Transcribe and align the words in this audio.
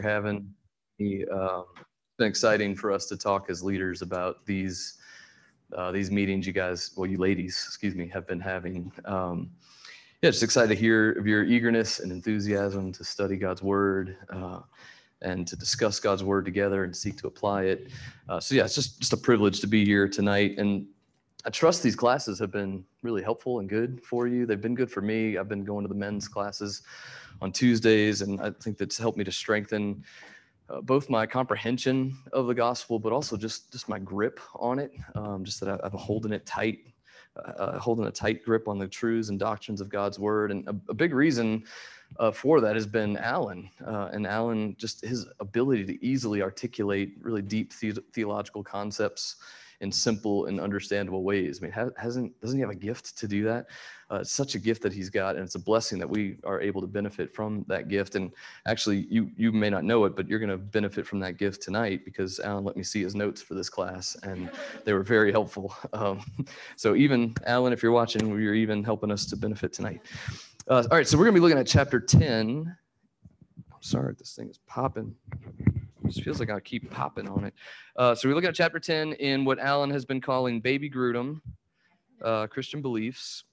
for 0.00 0.08
having 0.08 0.52
me. 0.98 1.24
Um, 1.26 1.64
it's 1.76 2.16
been 2.16 2.28
exciting 2.28 2.74
for 2.74 2.92
us 2.92 3.06
to 3.06 3.16
talk 3.16 3.50
as 3.50 3.62
leaders 3.62 4.02
about 4.02 4.44
these 4.46 4.98
uh, 5.76 5.92
these 5.92 6.10
meetings 6.10 6.48
you 6.48 6.52
guys, 6.52 6.90
well, 6.96 7.08
you 7.08 7.16
ladies, 7.16 7.64
excuse 7.68 7.94
me, 7.94 8.08
have 8.08 8.26
been 8.26 8.40
having. 8.40 8.90
Um, 9.04 9.50
yeah, 10.20 10.30
just 10.30 10.42
excited 10.42 10.68
to 10.68 10.74
hear 10.74 11.12
of 11.12 11.26
your 11.28 11.44
eagerness 11.44 12.00
and 12.00 12.10
enthusiasm 12.10 12.92
to 12.92 13.04
study 13.04 13.36
God's 13.36 13.62
word 13.62 14.16
uh, 14.30 14.60
and 15.22 15.46
to 15.46 15.54
discuss 15.54 16.00
God's 16.00 16.24
word 16.24 16.44
together 16.44 16.82
and 16.82 16.96
seek 16.96 17.16
to 17.18 17.28
apply 17.28 17.64
it. 17.64 17.88
Uh, 18.28 18.40
so 18.40 18.56
yeah, 18.56 18.64
it's 18.64 18.74
just 18.74 18.98
just 18.98 19.12
a 19.12 19.16
privilege 19.16 19.60
to 19.60 19.66
be 19.66 19.84
here 19.84 20.08
tonight, 20.08 20.58
and 20.58 20.86
I 21.44 21.50
trust 21.50 21.82
these 21.82 21.96
classes 21.96 22.38
have 22.38 22.50
been 22.50 22.84
really 23.02 23.22
helpful 23.22 23.60
and 23.60 23.68
good 23.68 24.02
for 24.02 24.26
you. 24.26 24.44
They've 24.44 24.60
been 24.60 24.74
good 24.74 24.90
for 24.90 25.02
me. 25.02 25.38
I've 25.38 25.48
been 25.48 25.64
going 25.64 25.84
to 25.84 25.88
the 25.88 25.94
men's 25.94 26.26
classes 26.26 26.82
on 27.40 27.52
Tuesdays, 27.52 28.22
and 28.22 28.40
I 28.40 28.50
think 28.50 28.78
that's 28.78 28.98
helped 28.98 29.18
me 29.18 29.24
to 29.24 29.32
strengthen 29.32 30.04
uh, 30.68 30.80
both 30.80 31.10
my 31.10 31.26
comprehension 31.26 32.16
of 32.32 32.46
the 32.46 32.54
gospel, 32.54 32.98
but 32.98 33.12
also 33.12 33.36
just 33.36 33.72
just 33.72 33.88
my 33.88 33.98
grip 33.98 34.40
on 34.54 34.78
it. 34.78 34.92
Um, 35.14 35.44
just 35.44 35.60
that 35.60 35.68
I, 35.68 35.86
I'm 35.86 35.92
holding 35.92 36.32
it 36.32 36.46
tight, 36.46 36.78
uh, 37.36 37.50
uh, 37.50 37.78
holding 37.78 38.06
a 38.06 38.10
tight 38.10 38.44
grip 38.44 38.68
on 38.68 38.78
the 38.78 38.86
truths 38.86 39.30
and 39.30 39.38
doctrines 39.38 39.80
of 39.80 39.88
God's 39.88 40.18
word. 40.18 40.50
And 40.50 40.66
a, 40.68 40.76
a 40.90 40.94
big 40.94 41.12
reason 41.12 41.64
uh, 42.18 42.30
for 42.30 42.60
that 42.60 42.74
has 42.74 42.86
been 42.86 43.16
Alan, 43.16 43.70
uh, 43.86 44.10
and 44.12 44.26
Alan 44.26 44.76
just 44.78 45.04
his 45.04 45.26
ability 45.40 45.84
to 45.86 46.04
easily 46.04 46.42
articulate 46.42 47.14
really 47.20 47.42
deep 47.42 47.72
the- 47.72 48.04
theological 48.12 48.62
concepts 48.62 49.36
in 49.80 49.90
simple 49.90 50.46
and 50.46 50.60
understandable 50.60 51.22
ways. 51.22 51.60
I 51.60 51.66
mean, 51.66 51.92
hasn't 51.96 52.38
doesn't 52.40 52.56
he 52.56 52.60
have 52.60 52.70
a 52.70 52.74
gift 52.74 53.16
to 53.18 53.26
do 53.26 53.44
that? 53.44 53.66
Uh, 54.10 54.16
it's 54.16 54.32
such 54.32 54.54
a 54.54 54.58
gift 54.58 54.82
that 54.82 54.92
he's 54.92 55.08
got, 55.08 55.36
and 55.36 55.44
it's 55.44 55.54
a 55.54 55.60
blessing 55.60 55.98
that 55.98 56.08
we 56.08 56.36
are 56.44 56.60
able 56.60 56.80
to 56.80 56.86
benefit 56.86 57.32
from 57.32 57.64
that 57.68 57.88
gift. 57.88 58.14
And 58.14 58.30
actually, 58.66 59.06
you 59.08 59.30
you 59.36 59.52
may 59.52 59.70
not 59.70 59.84
know 59.84 60.04
it, 60.04 60.16
but 60.16 60.28
you're 60.28 60.38
going 60.38 60.50
to 60.50 60.58
benefit 60.58 61.06
from 61.06 61.20
that 61.20 61.38
gift 61.38 61.62
tonight 61.62 62.04
because 62.04 62.40
Alan 62.40 62.64
let 62.64 62.76
me 62.76 62.82
see 62.82 63.02
his 63.02 63.14
notes 63.14 63.40
for 63.40 63.54
this 63.54 63.70
class, 63.70 64.16
and 64.22 64.50
they 64.84 64.92
were 64.92 65.02
very 65.02 65.32
helpful. 65.32 65.74
Um, 65.92 66.24
so 66.76 66.94
even 66.94 67.34
Alan, 67.46 67.72
if 67.72 67.82
you're 67.82 67.92
watching, 67.92 68.28
you're 68.40 68.54
even 68.54 68.82
helping 68.84 69.10
us 69.10 69.26
to 69.26 69.36
benefit 69.36 69.72
tonight. 69.72 70.00
Uh, 70.68 70.84
all 70.90 70.96
right, 70.96 71.06
so 71.06 71.18
we're 71.18 71.24
going 71.24 71.34
to 71.34 71.40
be 71.40 71.42
looking 71.42 71.58
at 71.58 71.66
chapter 71.66 72.00
10. 72.00 72.74
I'm 73.56 73.82
sorry, 73.82 74.14
this 74.16 74.34
thing 74.34 74.48
is 74.48 74.58
popping 74.66 75.14
just 76.10 76.24
feels 76.24 76.40
like 76.40 76.50
I 76.50 76.60
keep 76.60 76.90
popping 76.90 77.28
on 77.28 77.44
it. 77.44 77.54
Uh, 77.96 78.14
so 78.14 78.28
we 78.28 78.34
look 78.34 78.44
at 78.44 78.54
chapter 78.54 78.78
10 78.78 79.14
in 79.14 79.44
what 79.44 79.58
Alan 79.58 79.90
has 79.90 80.04
been 80.04 80.20
calling 80.20 80.60
baby 80.60 80.90
Grudem, 80.90 81.40
uh, 82.22 82.46
Christian 82.46 82.82
beliefs. 82.82 83.44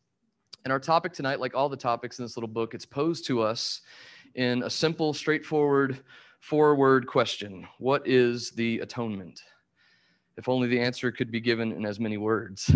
And 0.66 0.72
our 0.72 0.80
topic 0.80 1.14
tonight, 1.14 1.39
like 1.39 1.55
all 1.55 1.69
the 1.69 1.77
topics 1.77 2.19
in 2.19 2.25
this 2.25 2.36
little 2.36 2.47
book, 2.47 2.73
it's 2.73 2.86
posed 2.86 3.25
to 3.27 3.41
us 3.41 3.81
in 4.36 4.64
a 4.64 4.69
simple, 4.69 5.14
straightforward, 5.14 6.03
four 6.39 6.75
word 6.75 7.08
question 7.08 7.67
What 7.80 8.08
is 8.08 8.52
the 8.52 8.80
atonement? 8.80 9.42
If 10.38 10.47
only 10.47 10.67
the 10.67 10.80
answer 10.80 11.11
could 11.11 11.31
be 11.31 11.39
given 11.39 11.71
in 11.71 11.83
as 11.83 11.99
many 11.99 12.17
words. 12.17 12.71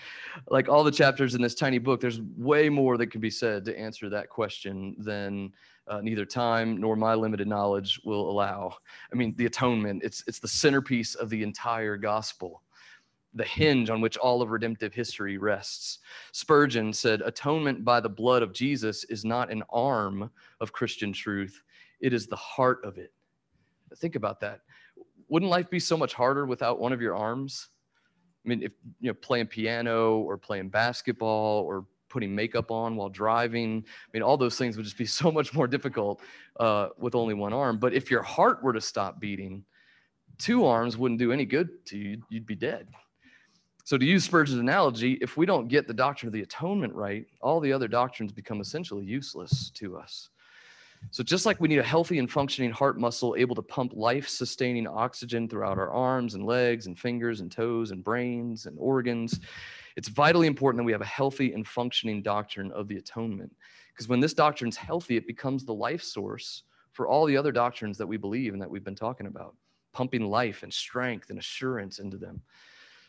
like 0.48 0.68
all 0.68 0.84
the 0.84 0.92
chapters 0.92 1.34
in 1.34 1.42
this 1.42 1.56
tiny 1.56 1.78
book, 1.78 2.00
there's 2.00 2.20
way 2.36 2.68
more 2.68 2.96
that 2.98 3.08
can 3.08 3.20
be 3.20 3.30
said 3.30 3.64
to 3.64 3.76
answer 3.76 4.08
that 4.10 4.28
question 4.28 4.94
than 4.96 5.52
uh, 5.90 6.00
neither 6.00 6.24
time 6.24 6.80
nor 6.80 6.94
my 6.94 7.14
limited 7.14 7.48
knowledge 7.48 8.00
will 8.04 8.30
allow. 8.30 8.76
I 9.12 9.16
mean, 9.16 9.34
the 9.36 9.46
atonement, 9.46 10.02
it's, 10.04 10.22
it's 10.28 10.38
the 10.38 10.48
centerpiece 10.48 11.16
of 11.16 11.28
the 11.28 11.42
entire 11.42 11.96
gospel, 11.96 12.62
the 13.34 13.44
hinge 13.44 13.90
on 13.90 14.00
which 14.00 14.16
all 14.16 14.40
of 14.40 14.50
redemptive 14.50 14.94
history 14.94 15.36
rests. 15.36 15.98
Spurgeon 16.30 16.92
said, 16.92 17.22
Atonement 17.22 17.84
by 17.84 18.00
the 18.00 18.08
blood 18.08 18.42
of 18.42 18.52
Jesus 18.52 19.02
is 19.04 19.24
not 19.24 19.50
an 19.50 19.64
arm 19.68 20.30
of 20.60 20.72
Christian 20.72 21.12
truth, 21.12 21.62
it 22.00 22.12
is 22.12 22.28
the 22.28 22.36
heart 22.36 22.78
of 22.84 22.96
it. 22.96 23.12
Think 23.96 24.14
about 24.14 24.40
that. 24.40 24.60
Wouldn't 25.28 25.50
life 25.50 25.68
be 25.68 25.80
so 25.80 25.96
much 25.96 26.14
harder 26.14 26.46
without 26.46 26.78
one 26.78 26.92
of 26.92 27.00
your 27.00 27.16
arms? 27.16 27.68
I 28.44 28.48
mean, 28.48 28.62
if 28.62 28.72
you 29.00 29.08
know, 29.08 29.14
playing 29.14 29.48
piano 29.48 30.18
or 30.18 30.38
playing 30.38 30.70
basketball 30.70 31.64
or 31.64 31.84
putting 32.10 32.34
makeup 32.34 32.70
on 32.70 32.96
while 32.96 33.08
driving. 33.08 33.84
I 33.86 34.08
mean, 34.12 34.22
all 34.22 34.36
those 34.36 34.58
things 34.58 34.76
would 34.76 34.84
just 34.84 34.98
be 34.98 35.06
so 35.20 35.32
much 35.32 35.54
more 35.54 35.66
difficult 35.66 36.20
uh, 36.58 36.88
with 36.98 37.14
only 37.14 37.34
one 37.34 37.52
arm. 37.52 37.78
But 37.78 37.94
if 37.94 38.10
your 38.10 38.22
heart 38.22 38.62
were 38.62 38.72
to 38.72 38.80
stop 38.80 39.20
beating, 39.20 39.64
two 40.38 40.66
arms 40.66 40.96
wouldn't 40.96 41.20
do 41.20 41.32
any 41.32 41.44
good 41.44 41.84
to 41.86 41.98
you. 41.98 42.22
You'd 42.28 42.46
be 42.46 42.56
dead. 42.56 42.88
So, 43.84 43.96
to 43.96 44.04
use 44.04 44.24
Spurgeon's 44.24 44.60
analogy, 44.60 45.14
if 45.20 45.36
we 45.36 45.46
don't 45.46 45.66
get 45.66 45.88
the 45.88 45.94
doctrine 45.94 46.28
of 46.28 46.32
the 46.32 46.42
atonement 46.42 46.94
right, 46.94 47.26
all 47.40 47.60
the 47.60 47.72
other 47.72 47.88
doctrines 47.88 48.30
become 48.30 48.60
essentially 48.60 49.04
useless 49.04 49.70
to 49.70 49.96
us. 49.96 50.28
So, 51.10 51.22
just 51.22 51.46
like 51.46 51.60
we 51.60 51.68
need 51.68 51.78
a 51.78 51.82
healthy 51.82 52.18
and 52.18 52.30
functioning 52.30 52.70
heart 52.70 52.98
muscle 52.98 53.34
able 53.36 53.54
to 53.56 53.62
pump 53.62 53.92
life 53.94 54.28
sustaining 54.28 54.86
oxygen 54.86 55.48
throughout 55.48 55.78
our 55.78 55.90
arms 55.90 56.34
and 56.34 56.44
legs 56.44 56.86
and 56.86 56.98
fingers 56.98 57.40
and 57.40 57.50
toes 57.50 57.90
and 57.90 58.04
brains 58.04 58.66
and 58.66 58.76
organs, 58.78 59.40
it's 59.96 60.08
vitally 60.08 60.46
important 60.46 60.78
that 60.78 60.84
we 60.84 60.92
have 60.92 61.00
a 61.00 61.06
healthy 61.06 61.52
and 61.52 61.66
functioning 61.66 62.22
doctrine 62.22 62.70
of 62.72 62.86
the 62.86 62.96
atonement. 62.96 63.54
Because 63.92 64.08
when 64.08 64.20
this 64.20 64.34
doctrine's 64.34 64.76
healthy, 64.76 65.16
it 65.16 65.26
becomes 65.26 65.64
the 65.64 65.74
life 65.74 66.02
source 66.02 66.62
for 66.92 67.08
all 67.08 67.24
the 67.24 67.36
other 67.36 67.52
doctrines 67.52 67.98
that 67.98 68.06
we 68.06 68.16
believe 68.16 68.52
and 68.52 68.62
that 68.62 68.70
we've 68.70 68.84
been 68.84 68.94
talking 68.94 69.26
about, 69.26 69.54
pumping 69.92 70.26
life 70.26 70.62
and 70.62 70.72
strength 70.72 71.30
and 71.30 71.38
assurance 71.38 71.98
into 71.98 72.18
them. 72.18 72.40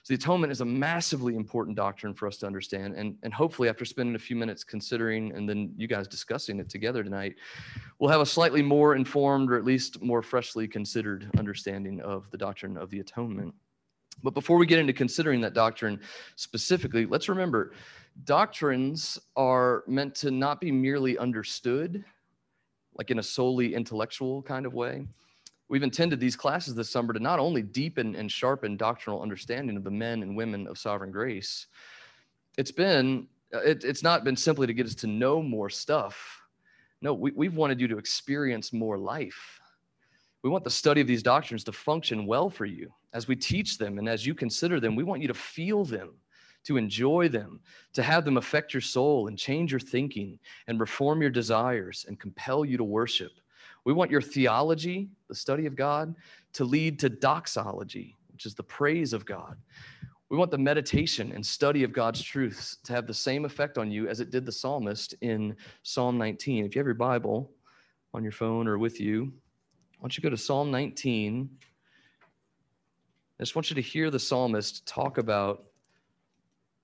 So 0.03 0.13
the 0.13 0.17
atonement 0.17 0.51
is 0.51 0.61
a 0.61 0.65
massively 0.65 1.35
important 1.35 1.77
doctrine 1.77 2.15
for 2.15 2.27
us 2.27 2.37
to 2.37 2.47
understand. 2.47 2.95
And, 2.95 3.15
and 3.21 3.31
hopefully, 3.31 3.69
after 3.69 3.85
spending 3.85 4.15
a 4.15 4.19
few 4.19 4.35
minutes 4.35 4.63
considering 4.63 5.31
and 5.35 5.47
then 5.47 5.73
you 5.77 5.87
guys 5.87 6.07
discussing 6.07 6.59
it 6.59 6.69
together 6.69 7.03
tonight, 7.03 7.35
we'll 7.99 8.09
have 8.09 8.21
a 8.21 8.25
slightly 8.25 8.63
more 8.63 8.95
informed 8.95 9.51
or 9.51 9.57
at 9.57 9.63
least 9.63 10.01
more 10.01 10.23
freshly 10.23 10.67
considered 10.67 11.29
understanding 11.37 12.01
of 12.01 12.29
the 12.31 12.37
doctrine 12.37 12.77
of 12.77 12.89
the 12.89 12.99
atonement. 12.99 13.53
But 14.23 14.33
before 14.33 14.57
we 14.57 14.65
get 14.65 14.79
into 14.79 14.93
considering 14.93 15.39
that 15.41 15.53
doctrine 15.53 15.99
specifically, 16.35 17.05
let's 17.05 17.29
remember 17.29 17.73
doctrines 18.23 19.19
are 19.35 19.83
meant 19.87 20.15
to 20.15 20.31
not 20.31 20.59
be 20.59 20.71
merely 20.71 21.17
understood, 21.17 22.03
like 22.95 23.11
in 23.11 23.19
a 23.19 23.23
solely 23.23 23.75
intellectual 23.75 24.41
kind 24.41 24.65
of 24.65 24.73
way. 24.73 25.05
We've 25.71 25.81
intended 25.81 26.19
these 26.19 26.35
classes 26.35 26.75
this 26.75 26.91
summer 26.91 27.13
to 27.13 27.19
not 27.19 27.39
only 27.39 27.63
deepen 27.63 28.15
and 28.15 28.31
sharpen 28.31 28.77
doctrinal 28.77 29.23
understanding 29.23 29.75
of 29.75 29.83
the 29.83 29.89
men 29.89 30.21
and 30.21 30.35
women 30.35 30.67
of 30.67 30.77
sovereign 30.77 31.11
grace, 31.11 31.65
it's 32.57 32.71
been 32.71 33.27
uh, 33.53 33.61
it, 33.61 33.83
it's 33.83 34.03
not 34.03 34.23
been 34.23 34.37
simply 34.37 34.67
to 34.67 34.73
get 34.73 34.85
us 34.85 34.95
to 34.95 35.07
know 35.07 35.41
more 35.41 35.69
stuff. 35.69 36.41
No, 37.01 37.13
we, 37.13 37.31
we've 37.31 37.55
wanted 37.55 37.81
you 37.81 37.87
to 37.87 37.97
experience 37.97 38.71
more 38.71 38.97
life 38.99 39.59
we 40.43 40.49
want 40.49 40.63
the 40.63 40.69
study 40.69 41.01
of 41.01 41.07
these 41.07 41.23
doctrines 41.23 41.63
to 41.65 41.71
function 41.71 42.25
well 42.25 42.49
for 42.49 42.65
you. 42.65 42.91
As 43.13 43.27
we 43.27 43.35
teach 43.35 43.77
them 43.77 43.97
and 43.97 44.09
as 44.09 44.25
you 44.25 44.33
consider 44.33 44.79
them, 44.79 44.95
we 44.95 45.03
want 45.03 45.21
you 45.21 45.27
to 45.27 45.33
feel 45.33 45.85
them, 45.85 46.13
to 46.63 46.77
enjoy 46.77 47.27
them, 47.27 47.59
to 47.93 48.01
have 48.01 48.25
them 48.25 48.37
affect 48.37 48.73
your 48.73 48.81
soul 48.81 49.27
and 49.27 49.37
change 49.37 49.71
your 49.71 49.79
thinking 49.79 50.39
and 50.67 50.79
reform 50.79 51.21
your 51.21 51.29
desires 51.29 52.05
and 52.07 52.19
compel 52.19 52.65
you 52.65 52.77
to 52.77 52.83
worship. 52.83 53.31
We 53.83 53.93
want 53.93 54.11
your 54.11 54.21
theology, 54.21 55.09
the 55.27 55.35
study 55.35 55.65
of 55.65 55.75
God, 55.75 56.15
to 56.53 56.63
lead 56.63 56.99
to 56.99 57.09
doxology, 57.09 58.15
which 58.31 58.45
is 58.45 58.53
the 58.53 58.63
praise 58.63 59.13
of 59.13 59.25
God. 59.25 59.57
We 60.29 60.37
want 60.37 60.51
the 60.51 60.57
meditation 60.57 61.31
and 61.33 61.45
study 61.45 61.83
of 61.83 61.91
God's 61.91 62.21
truths 62.21 62.77
to 62.85 62.93
have 62.93 63.05
the 63.05 63.13
same 63.13 63.43
effect 63.43 63.77
on 63.77 63.91
you 63.91 64.07
as 64.07 64.19
it 64.19 64.31
did 64.31 64.45
the 64.45 64.51
psalmist 64.51 65.13
in 65.21 65.55
Psalm 65.83 66.17
19. 66.17 66.65
If 66.65 66.75
you 66.75 66.79
have 66.79 66.85
your 66.85 66.93
Bible 66.95 67.51
on 68.13 68.23
your 68.23 68.31
phone 68.31 68.67
or 68.67 68.77
with 68.77 69.01
you, 69.01 69.33
why 69.99 70.05
don't 70.05 70.17
you 70.17 70.23
go 70.23 70.29
to 70.29 70.37
Psalm 70.37 70.71
19? 70.71 71.49
I 73.39 73.43
just 73.43 73.55
want 73.55 73.69
you 73.69 73.75
to 73.75 73.81
hear 73.81 74.09
the 74.09 74.19
psalmist 74.19 74.85
talk 74.85 75.17
about 75.17 75.65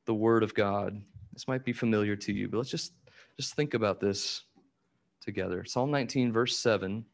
the 0.06 0.14
word 0.14 0.44
of 0.44 0.54
God. 0.54 1.02
This 1.32 1.48
might 1.48 1.64
be 1.64 1.74
familiar 1.74 2.16
to 2.16 2.34
you, 2.34 2.48
but 2.48 2.58
let's 2.58 2.70
just 2.70 2.94
just 3.38 3.54
think 3.54 3.76
about 3.76 4.00
this 4.00 4.42
together. 5.28 5.64
Psalm 5.66 5.92
19 5.92 6.32
verse 6.32 6.58
7 6.58 7.06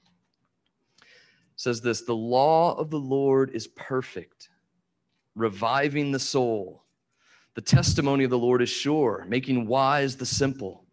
says 1.58 1.82
this, 1.82 2.02
"The 2.02 2.16
law 2.16 2.76
of 2.76 2.90
the 2.90 3.00
Lord 3.00 3.50
is 3.54 3.68
perfect, 3.68 4.50
reviving 5.36 6.12
the 6.12 6.20
soul. 6.20 6.86
The 7.56 7.62
testimony 7.62 8.24
of 8.24 8.30
the 8.30 8.38
Lord 8.38 8.62
is 8.62 8.70
sure, 8.70 9.26
making 9.28 9.68
wise 9.68 10.16
the 10.16 10.26
simple. 10.26 10.86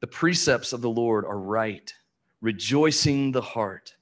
The 0.00 0.06
precepts 0.06 0.72
of 0.72 0.82
the 0.82 0.90
Lord 0.90 1.24
are 1.24 1.40
right, 1.40 1.92
rejoicing 2.40 3.32
the 3.32 3.42
heart." 3.42 3.96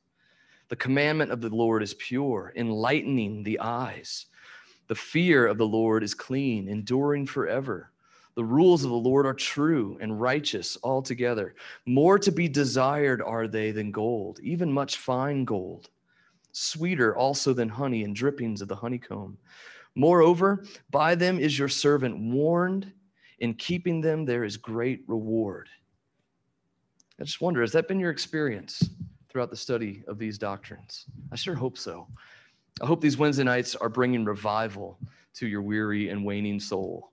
The 0.69 0.76
commandment 0.76 1.30
of 1.32 1.40
the 1.40 1.50
Lord 1.50 1.82
is 1.82 1.94
pure, 1.94 2.52
enlightening 2.54 3.42
the 3.44 3.58
eyes. 3.58 4.26
The 4.88 4.94
fear 4.94 5.46
of 5.46 5.58
the 5.58 5.66
Lord 5.66 6.02
is 6.02 6.14
clean, 6.14 6.69
enduring 6.69 7.26
forever. 7.26 7.92
The 8.40 8.46
rules 8.46 8.84
of 8.84 8.90
the 8.90 8.96
Lord 8.96 9.26
are 9.26 9.34
true 9.34 9.98
and 10.00 10.19
righteous 10.19 10.78
altogether. 10.82 11.54
More 11.84 12.19
to 12.19 12.32
be 12.32 12.48
desired 12.48 13.20
are 13.20 13.46
they 13.46 13.70
than 13.70 13.90
gold, 13.90 14.40
even 14.42 14.72
much 14.72 14.96
fine 14.96 15.44
gold. 15.44 15.90
Sweeter 16.52 17.14
also 17.14 17.52
than 17.52 17.69
honey 17.69 18.02
and 18.02 18.16
drippings 18.16 18.62
of 18.62 18.69
the 18.69 18.76
honeycomb. 18.76 19.37
Moreover, 19.94 20.64
by 20.90 21.14
them 21.14 21.38
is 21.38 21.58
your 21.58 21.69
servant 21.69 22.19
warned. 22.19 22.90
In 23.40 23.52
keeping 23.52 24.00
them, 24.00 24.25
there 24.25 24.44
is 24.44 24.56
great 24.56 25.04
reward. 25.06 25.69
I 27.20 27.25
just 27.25 27.42
wonder, 27.42 27.60
has 27.60 27.72
that 27.72 27.88
been 27.88 28.00
your 28.00 28.10
experience? 28.10 28.88
throughout 29.28 29.50
the 29.50 29.56
study 29.56 30.02
of 30.08 30.19
these 30.19 30.38
doctrines? 30.38 31.04
I 31.31 31.37
sure 31.37 31.54
hope 31.54 31.76
so. 31.76 32.08
I 32.81 32.87
hope 32.87 33.02
these 33.02 33.19
Wednesday 33.19 33.44
nights 33.44 33.76
are 33.76 33.90
bringing 33.90 34.25
revival 34.25 34.98
to 35.34 35.46
your 35.46 35.60
weary 35.60 36.08
and 36.08 36.25
waning 36.25 36.58
soul. 36.58 37.12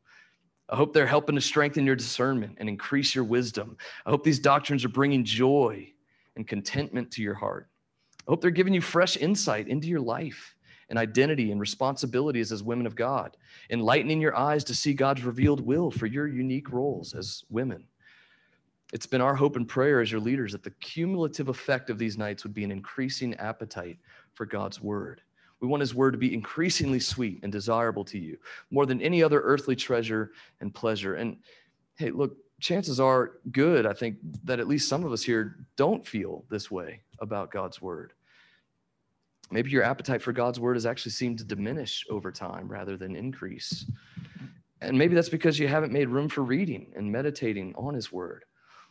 I 0.70 0.76
hope 0.76 0.94
they're 0.94 1.08
helping 1.08 1.36
to 1.36 1.42
strengthen 1.42 1.86
your 1.86 1.96
discernment 1.96 2.58
and 2.60 2.68
increase 2.68 3.16
your 3.16 3.24
wisdom. 3.24 3.78
I 4.06 4.10
hope 4.10 4.24
these 4.24 4.40
doctrines 4.40 4.84
are 4.84 4.90
bringing 4.90 5.24
joy 5.24 5.94
and 6.36 6.48
contentment 6.48 7.12
to 7.12 7.22
your 7.22 7.36
heart. 7.36 7.70
I 8.28 8.32
hope 8.32 8.42
they're 8.42 8.52
giving 8.52 8.74
you 8.74 8.82
fresh 8.82 9.16
insight 9.16 9.70
into 9.70 9.88
your 9.88 10.02
life 10.02 10.56
and 10.90 11.00
identity 11.00 11.52
and 11.52 11.60
responsibilities 11.60 12.52
as 12.52 12.64
women 12.64 12.86
of 12.86 12.96
God, 12.96 13.38
enlightening 13.70 14.22
your 14.22 14.36
eyes 14.36 14.64
to 14.66 14.76
see 14.76 14.94
God's 14.94 15.24
revealed 15.24 15.66
will 15.66 15.90
for 15.90 16.06
your 16.06 16.28
unique 16.28 16.72
roles 16.72 17.14
as 17.14 17.44
women. 17.50 17.86
It's 18.94 19.06
been 19.06 19.22
our 19.22 19.36
hope 19.36 19.58
and 19.58 19.68
prayer 19.68 20.00
as 20.02 20.12
your 20.12 20.22
leaders 20.22 20.54
that 20.54 20.64
the 20.64 20.72
cumulative 20.72 21.50
effect 21.50 21.90
of 21.90 21.98
these 21.98 22.18
nights 22.18 22.44
would 22.44 22.54
be 22.54 22.64
an 22.64 22.72
increasing 22.72 23.34
appetite 23.36 23.98
for 24.34 24.46
God's 24.46 24.82
word. 24.82 25.22
We 25.60 25.68
want 25.68 25.82
his 25.82 25.96
word 25.96 26.12
to 26.12 26.18
be 26.18 26.34
increasingly 26.34 27.00
sweet 27.00 27.40
and 27.44 27.52
desirable 27.52 28.06
to 28.06 28.20
you, 28.20 28.38
more 28.70 28.86
than 28.86 29.02
any 29.02 29.24
other 29.24 29.42
earthly 29.42 29.76
treasure 29.76 30.32
and 30.62 30.74
pleasure. 30.74 31.16
And 31.16 31.38
hey, 31.96 32.12
look, 32.12 32.38
chances 32.60 33.00
are 33.00 33.34
good, 33.52 33.86
I 33.86 33.94
think, 33.94 34.18
that 34.44 34.60
at 34.60 34.68
least 34.68 34.90
some 34.90 35.04
of 35.04 35.12
us 35.12 35.24
here 35.24 35.66
don't 35.76 36.06
feel 36.06 36.46
this 36.50 36.70
way 36.70 37.02
about 37.20 37.52
God's 37.52 37.82
word. 37.82 38.14
Maybe 39.50 39.70
your 39.70 39.84
appetite 39.84 40.22
for 40.22 40.34
God's 40.34 40.60
word 40.60 40.76
has 40.76 40.86
actually 40.86 41.14
seemed 41.14 41.38
to 41.40 41.46
diminish 41.46 42.06
over 42.10 42.32
time 42.32 42.68
rather 42.68 42.98
than 42.98 43.16
increase. 43.16 43.90
And 44.82 44.98
maybe 44.98 45.16
that's 45.16 45.30
because 45.30 45.58
you 45.58 45.68
haven't 45.68 45.94
made 45.94 46.10
room 46.10 46.30
for 46.30 46.44
reading 46.44 46.92
and 46.96 47.12
meditating 47.12 47.74
on 47.76 47.94
his 47.94 48.12
word. 48.12 48.44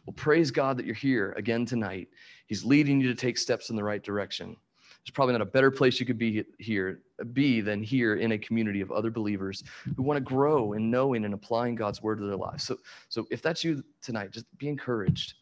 Well, 0.07 0.15
praise 0.15 0.51
God 0.51 0.79
that 0.79 0.87
you're 0.87 0.95
here 0.95 1.35
again 1.37 1.67
tonight. 1.67 2.09
He's 2.47 2.65
leading 2.65 3.01
you 3.01 3.09
to 3.09 3.15
take 3.15 3.39
steps 3.39 3.71
in 3.71 3.77
the 3.77 3.85
right 3.85 4.03
direction. 4.03 4.57
There's 5.07 5.15
probably 5.15 5.35
not 5.35 5.43
a 5.43 5.47
better 5.47 5.71
place 5.71 6.01
you 6.01 6.07
could 6.07 6.19
be 6.19 6.45
here, 6.59 7.03
be 7.33 7.61
than 7.61 7.81
here 7.81 8.17
in 8.17 8.33
a 8.33 8.39
community 8.39 8.81
of 8.81 8.91
other 8.91 9.09
believers 9.09 9.63
who 9.97 10.03
want 10.03 10.17
to 10.17 10.21
grow 10.21 10.73
in 10.73 10.91
knowing 10.91 11.25
and 11.25 11.33
applying 11.33 11.77
God's 11.77 12.03
word 12.03 12.19
to 12.19 12.27
their 12.27 12.37
lives. 12.37 12.65
So, 12.65 12.77
so 13.09 13.25
if 13.31 13.41
that's 13.41 13.63
you 13.63 13.85
tonight, 14.03 14.33
just 14.33 14.47
be 14.59 14.69
encouraged 14.69 15.35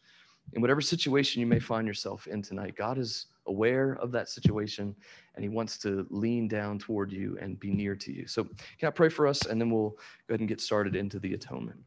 in 0.53 0.61
whatever 0.61 0.81
situation 0.81 1.39
you 1.39 1.47
may 1.47 1.57
find 1.57 1.87
yourself 1.87 2.27
in 2.27 2.43
tonight. 2.43 2.75
God 2.75 2.99
is 2.99 3.25
aware 3.47 3.93
of 3.93 4.11
that 4.11 4.29
situation 4.29 4.95
and 5.33 5.43
he 5.43 5.49
wants 5.49 5.79
to 5.79 6.05
lean 6.11 6.47
down 6.47 6.77
toward 6.77 7.11
you 7.11 7.35
and 7.41 7.59
be 7.59 7.71
near 7.71 7.95
to 7.95 8.11
you. 8.13 8.27
So, 8.27 8.43
can 8.77 8.87
I 8.87 8.91
pray 8.91 9.09
for 9.09 9.25
us 9.25 9.47
and 9.47 9.59
then 9.59 9.71
we'll 9.71 9.97
go 10.27 10.33
ahead 10.33 10.41
and 10.41 10.49
get 10.49 10.61
started 10.61 10.95
into 10.95 11.17
the 11.17 11.33
atonement. 11.33 11.79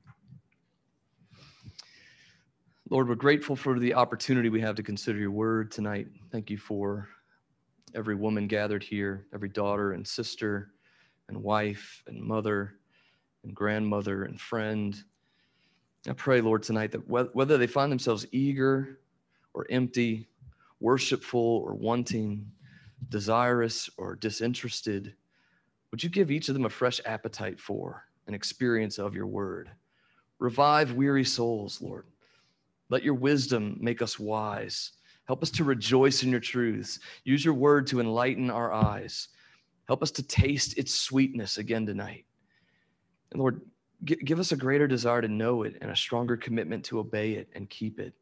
Lord, 2.91 3.09
we're 3.09 3.15
grateful 3.15 3.55
for 3.55 3.79
the 3.79 3.95
opportunity 3.95 4.49
we 4.49 4.63
have 4.63 4.75
to 4.75 4.83
consider 4.83 5.21
your 5.21 5.31
word 5.31 5.71
tonight. 5.71 6.09
Thank 6.33 6.51
you 6.51 6.59
for 6.59 7.09
every 7.99 8.15
woman 8.15 8.47
gathered 8.47 8.85
here, 8.85 9.27
every 9.35 9.49
daughter 9.49 9.93
and 9.93 10.07
sister 10.07 10.71
and 11.29 11.43
wife 11.43 12.05
and 12.07 12.23
mother 12.23 12.75
and 13.43 13.53
grandmother 13.53 14.23
and 14.23 14.41
friend. 14.41 15.03
I 16.09 16.13
pray, 16.13 16.41
Lord, 16.41 16.63
tonight 16.63 16.93
that 16.93 17.09
whether 17.09 17.59
they 17.59 17.67
find 17.67 17.91
themselves 17.91 18.25
eager 18.31 19.01
or 19.53 19.67
empty, 19.69 20.29
worshipful 20.79 21.41
or 21.41 21.75
wanting, 21.75 22.49
desirous 23.09 23.91
or 23.97 24.15
disinterested, 24.15 25.15
would 25.91 26.03
you 26.03 26.09
give 26.09 26.31
each 26.31 26.49
of 26.49 26.55
them 26.55 26.67
a 26.67 26.71
fresh 26.71 27.01
appetite 27.05 27.59
for 27.59 28.05
an 28.29 28.35
experience 28.35 28.99
of 28.99 29.13
your 29.13 29.27
word? 29.27 29.71
Revive 30.39 30.93
weary 30.93 31.25
souls, 31.25 31.83
Lord. 31.83 32.07
Let 32.91 33.03
your 33.03 33.15
wisdom 33.15 33.77
make 33.81 34.03
us 34.03 34.21
wise. 34.21 34.93
Help 35.29 35.43
us 35.43 35.51
to 35.51 35.63
rejoice 35.63 36.25
in 36.25 36.31
your 36.31 36.41
truths. 36.41 36.99
Use 37.23 37.45
your 37.45 37.55
word 37.55 37.87
to 37.87 38.01
enlighten 38.01 38.51
our 38.51 38.73
eyes. 38.73 39.29
Help 39.87 40.03
us 40.03 40.11
to 40.13 40.23
taste 40.23 40.77
its 40.79 40.95
sweetness 40.95 41.59
again 41.59 41.87
tonight. 41.87 42.25
And 43.31 43.41
Lord, 43.41 43.61
give 44.05 44.41
us 44.41 44.53
a 44.53 44.57
greater 44.57 44.87
desire 44.87 45.21
to 45.21 45.29
know 45.29 45.65
it 45.65 45.77
and 45.83 45.91
a 45.91 45.97
stronger 45.97 46.37
commitment 46.37 46.83
to 46.87 46.99
obey 46.99 47.33
it 47.33 47.51
and 47.55 47.69
keep 47.69 48.01
it. 48.01 48.15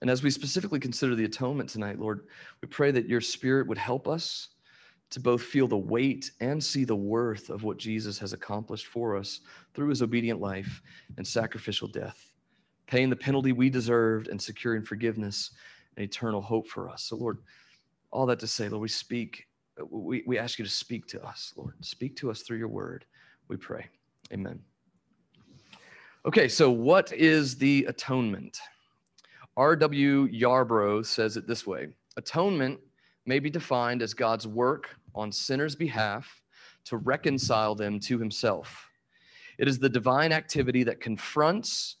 And 0.00 0.08
as 0.08 0.22
we 0.22 0.30
specifically 0.30 0.80
consider 0.80 1.14
the 1.14 1.26
atonement 1.26 1.68
tonight, 1.68 2.00
Lord, 2.00 2.26
we 2.62 2.68
pray 2.68 2.90
that 2.90 3.06
your 3.06 3.20
spirit 3.20 3.66
would 3.66 3.76
help 3.76 4.08
us 4.08 4.48
to 5.10 5.20
both 5.20 5.42
feel 5.42 5.68
the 5.68 5.76
weight 5.76 6.30
and 6.40 6.62
see 6.64 6.84
the 6.84 6.96
worth 6.96 7.50
of 7.50 7.62
what 7.62 7.76
Jesus 7.76 8.18
has 8.18 8.32
accomplished 8.32 8.86
for 8.86 9.16
us 9.16 9.40
through 9.74 9.88
his 9.88 10.00
obedient 10.00 10.40
life 10.40 10.80
and 11.18 11.26
sacrificial 11.26 11.88
death, 11.88 12.29
paying 12.90 13.08
the 13.08 13.16
penalty 13.16 13.52
we 13.52 13.70
deserved 13.70 14.26
and 14.26 14.42
securing 14.42 14.82
forgiveness 14.82 15.52
and 15.96 16.04
eternal 16.04 16.42
hope 16.42 16.66
for 16.66 16.88
us. 16.88 17.04
So, 17.04 17.16
Lord, 17.16 17.38
all 18.10 18.26
that 18.26 18.40
to 18.40 18.48
say, 18.48 18.68
Lord, 18.68 18.82
we 18.82 18.88
speak, 18.88 19.46
uh, 19.80 19.84
we, 19.88 20.24
we 20.26 20.38
ask 20.38 20.58
you 20.58 20.64
to 20.64 20.70
speak 20.70 21.06
to 21.08 21.24
us, 21.24 21.54
Lord. 21.56 21.74
Speak 21.82 22.16
to 22.16 22.32
us 22.32 22.42
through 22.42 22.58
your 22.58 22.68
word, 22.68 23.04
we 23.46 23.56
pray. 23.56 23.86
Amen. 24.32 24.58
Okay, 26.26 26.48
so 26.48 26.68
what 26.72 27.12
is 27.12 27.56
the 27.56 27.84
atonement? 27.84 28.58
R.W. 29.56 30.28
Yarbrough 30.28 31.06
says 31.06 31.36
it 31.36 31.46
this 31.46 31.64
way 31.64 31.88
Atonement 32.16 32.80
may 33.24 33.38
be 33.38 33.50
defined 33.50 34.02
as 34.02 34.14
God's 34.14 34.48
work 34.48 34.96
on 35.14 35.30
sinners' 35.30 35.76
behalf 35.76 36.42
to 36.86 36.96
reconcile 36.96 37.76
them 37.76 38.00
to 38.00 38.18
himself. 38.18 38.88
It 39.58 39.68
is 39.68 39.78
the 39.78 39.88
divine 39.88 40.32
activity 40.32 40.82
that 40.84 41.00
confronts 41.00 41.96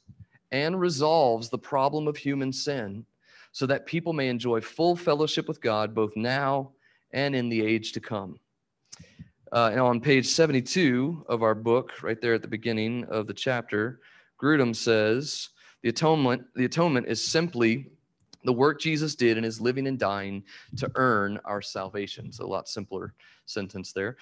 and 0.52 0.80
resolves 0.80 1.48
the 1.48 1.58
problem 1.58 2.08
of 2.08 2.16
human 2.16 2.52
sin 2.52 3.04
so 3.52 3.66
that 3.66 3.86
people 3.86 4.12
may 4.12 4.28
enjoy 4.28 4.60
full 4.60 4.96
fellowship 4.96 5.48
with 5.48 5.60
God 5.60 5.94
both 5.94 6.16
now 6.16 6.70
and 7.12 7.34
in 7.34 7.48
the 7.48 7.62
age 7.62 7.92
to 7.92 8.00
come. 8.00 8.38
Uh, 9.52 9.70
and 9.72 9.80
on 9.80 10.00
page 10.00 10.26
72 10.26 11.24
of 11.28 11.42
our 11.42 11.56
book, 11.56 12.02
right 12.02 12.20
there 12.20 12.34
at 12.34 12.42
the 12.42 12.48
beginning 12.48 13.04
of 13.06 13.26
the 13.26 13.34
chapter, 13.34 14.00
Grudem 14.40 14.74
says, 14.74 15.48
the 15.82 15.88
atonement, 15.88 16.44
the 16.54 16.64
atonement 16.64 17.06
is 17.08 17.24
simply 17.24 17.86
the 18.44 18.52
work 18.52 18.80
Jesus 18.80 19.14
did 19.14 19.36
in 19.36 19.44
his 19.44 19.60
living 19.60 19.86
and 19.86 19.98
dying 19.98 20.44
to 20.76 20.90
earn 20.94 21.38
our 21.44 21.60
salvation. 21.60 22.26
It's 22.26 22.38
a 22.38 22.46
lot 22.46 22.68
simpler 22.68 23.14
sentence 23.46 23.92
there. 23.92 24.16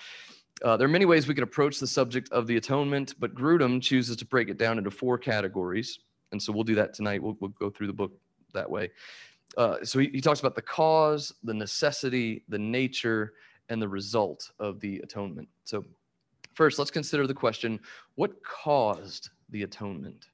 Uh, 0.64 0.76
there 0.76 0.86
are 0.86 0.90
many 0.90 1.04
ways 1.04 1.28
we 1.28 1.34
can 1.34 1.44
approach 1.44 1.78
the 1.78 1.86
subject 1.86 2.30
of 2.32 2.46
the 2.46 2.56
atonement, 2.56 3.14
but 3.20 3.34
Grudem 3.34 3.80
chooses 3.80 4.16
to 4.16 4.24
break 4.24 4.48
it 4.48 4.58
down 4.58 4.78
into 4.78 4.90
four 4.90 5.18
categories. 5.18 6.00
And 6.32 6.42
so 6.42 6.52
we'll 6.52 6.64
do 6.64 6.74
that 6.74 6.94
tonight. 6.94 7.22
We'll, 7.22 7.36
we'll 7.40 7.50
go 7.50 7.70
through 7.70 7.86
the 7.86 7.92
book 7.92 8.12
that 8.54 8.68
way. 8.68 8.90
Uh, 9.56 9.76
so 9.82 9.98
he, 9.98 10.08
he 10.12 10.20
talks 10.20 10.40
about 10.40 10.54
the 10.54 10.62
cause, 10.62 11.32
the 11.42 11.54
necessity, 11.54 12.44
the 12.48 12.58
nature, 12.58 13.32
and 13.70 13.80
the 13.80 13.88
result 13.88 14.50
of 14.58 14.80
the 14.80 14.98
atonement. 14.98 15.48
So, 15.64 15.84
first, 16.54 16.78
let's 16.78 16.90
consider 16.90 17.26
the 17.26 17.34
question 17.34 17.80
what 18.14 18.42
caused 18.42 19.30
the 19.50 19.62
atonement? 19.62 20.28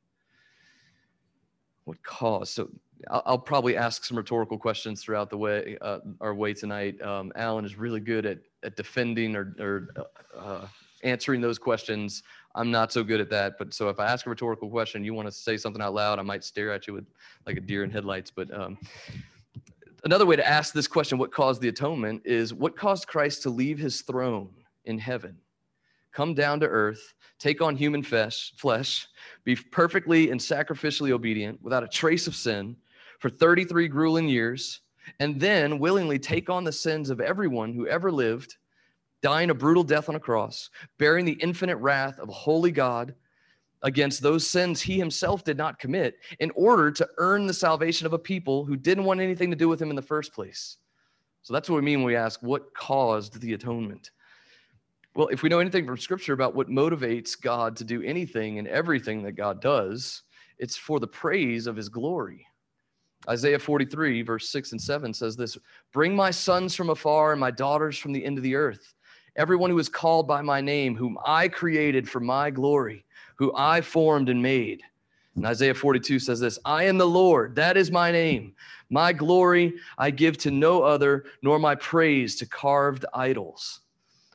what 1.85 2.03
cause? 2.03 2.51
So 2.51 2.71
I'll, 3.11 3.23
I'll, 3.27 3.39
probably 3.39 3.77
ask 3.77 4.05
some 4.05 4.17
rhetorical 4.17 4.59
questions 4.59 5.03
throughout 5.03 5.31
the 5.31 5.37
way 5.37 5.77
uh, 5.81 5.99
our 6.21 6.35
way 6.35 6.55
tonight. 6.55 7.01
Um, 7.03 7.33
Alan 7.37 7.65
is 7.65 7.77
really 7.77 8.01
good 8.01 8.27
at, 8.27 8.39
at 8.63 8.77
defending 8.77 9.37
or, 9.37 9.55
or 9.61 9.89
uh, 10.37 10.67
answering 11.03 11.41
those 11.41 11.59
questions. 11.59 12.23
I'm 12.55 12.71
not 12.71 12.93
so 12.93 13.03
good 13.03 13.21
at 13.21 13.31
that. 13.31 13.59
But 13.59 13.75
so 13.75 13.89
if 13.89 13.99
I 13.99 14.07
ask 14.07 14.27
a 14.27 14.31
rhetorical 14.31 14.69
question, 14.69 15.05
you 15.05 15.15
want 15.15 15.27
to 15.27 15.33
say 15.33 15.57
something 15.57 15.83
out 15.83 15.95
loud, 15.95 16.19
I 16.19 16.23
might 16.23 16.45
stare 16.45 16.73
at 16.73 16.87
you 16.87 16.95
with 16.95 17.07
like 17.47 17.57
a 17.57 17.61
deer 17.61 17.85
in 17.85 17.91
headlights. 17.91 18.31
But 18.31 18.53
um, 18.55 18.79
another 20.05 20.27
way 20.27 20.37
to 20.37 20.47
ask 20.47 20.73
this 20.73 20.87
question, 20.87 21.19
what 21.19 21.33
caused 21.33 21.61
the 21.61 21.69
atonement, 21.69 22.23
is 22.25 22.55
what 22.55 22.77
caused 22.77 23.09
Christ 23.09 23.43
to 23.43 23.51
leave 23.51 23.79
his 23.79 24.03
throne 24.03 24.51
in 24.85 24.99
heaven, 24.99 25.37
come 26.13 26.35
down 26.35 26.61
to 26.61 26.67
earth, 26.67 27.15
take 27.39 27.61
on 27.61 27.77
human 27.77 28.03
flesh, 28.03 28.53
flesh, 28.57 29.09
be 29.45 29.57
perfectly 29.57 30.31
and 30.31 30.41
sacrificially 30.41 31.11
obedient 31.11 31.61
without 31.63 31.83
a 31.83 31.89
trace 31.89 32.27
of 32.27 32.37
sin 32.37 32.77
for 33.19 33.29
33 33.29 33.89
grueling 33.89 34.29
years, 34.29 34.81
and 35.19 35.41
then 35.41 35.79
willingly 35.79 36.19
take 36.19 36.49
on 36.49 36.65
the 36.65 36.73
sins 36.73 37.11
of 37.11 37.21
everyone 37.21 37.73
who 37.73 37.87
ever 37.87 38.13
lived, 38.13 38.57
dying 39.25 39.49
a 39.49 39.55
brutal 39.55 39.83
death 39.83 40.11
on 40.11 40.17
a 40.17 40.21
cross, 40.21 40.69
bearing 40.99 41.25
the 41.25 41.39
infinite 41.41 41.79
wrath 41.79 42.19
of 42.19 42.29
a 42.29 42.33
holy 42.33 42.71
God 42.71 43.15
against 43.83 44.21
those 44.21 44.47
sins 44.47 44.83
he 44.83 44.99
himself 44.99 45.43
did 45.45 45.57
not 45.57 45.79
commit 45.79 46.17
in 46.41 46.51
order 46.55 46.91
to 46.91 47.09
earn 47.17 47.47
the 47.47 47.55
salvation 47.55 48.07
of 48.07 48.13
a 48.13 48.19
people 48.19 48.67
who 48.67 48.77
didn't 48.77 49.05
want 49.05 49.21
anything 49.21 49.49
to 49.51 49.57
do 49.57 49.67
with 49.67 49.81
him 49.81 49.89
in 49.89 49.97
the 49.97 50.03
first 50.03 50.35
place. 50.35 50.77
So 51.41 51.55
that's 51.55 51.71
what 51.71 51.77
we 51.77 51.83
mean 51.83 52.01
when 52.01 52.09
we 52.09 52.17
ask, 52.17 52.43
what 52.43 52.75
caused 52.75 53.41
the 53.41 53.55
atonement? 53.55 54.11
Well, 55.15 55.29
if 55.29 55.43
we 55.43 55.49
know 55.49 55.59
anything 55.59 55.87
from 55.87 55.97
scripture 55.97 56.35
about 56.35 56.55
what 56.55 56.69
motivates 56.69 57.41
God 57.41 57.77
to 57.77 57.85
do 57.85 58.03
anything 58.03 58.59
and 58.59 58.69
everything 58.69 59.23
that 59.23 59.33
God 59.33 59.63
does, 59.63 60.23
it's 60.59 60.77
for 60.77 61.01
the 61.01 61.07
praise 61.07 61.67
of 61.67 61.77
his 61.77 61.89
glory. 61.89 62.47
Isaiah 63.27 63.59
43, 63.59 64.21
verse 64.21 64.51
6 64.51 64.73
and 64.73 64.81
7 64.81 65.15
says 65.15 65.35
this 65.35 65.57
Bring 65.93 66.15
my 66.15 66.31
sons 66.31 66.75
from 66.75 66.91
afar 66.91 67.33
and 67.33 67.41
my 67.41 67.51
daughters 67.51 67.97
from 67.97 68.13
the 68.13 68.25
end 68.25 68.37
of 68.37 68.45
the 68.45 68.55
earth, 68.55 68.94
everyone 69.37 69.71
who 69.71 69.79
is 69.79 69.89
called 69.89 70.27
by 70.27 70.43
my 70.43 70.61
name, 70.61 70.97
whom 70.97 71.19
I 71.25 71.49
created 71.49 72.09
for 72.09 72.21
my 72.21 72.51
glory, 72.51 73.05
who 73.37 73.53
I 73.57 73.81
formed 73.81 74.29
and 74.29 74.43
made. 74.43 74.83
And 75.37 75.47
Isaiah 75.47 75.75
42 75.75 76.19
says 76.19 76.41
this 76.41 76.59
I 76.65 76.85
am 76.85 76.99
the 76.99 77.07
Lord, 77.07 77.57
that 77.57 77.77
is 77.77 77.91
my 77.91 78.13
name. 78.13 78.55
My 78.91 79.13
glory 79.13 79.75
I 79.99 80.11
give 80.11 80.39
to 80.39 80.51
no 80.51 80.83
other, 80.83 81.25
nor 81.43 81.59
my 81.59 81.75
praise 81.75 82.37
to 82.37 82.47
carved 82.47 83.05
idols. 83.15 83.81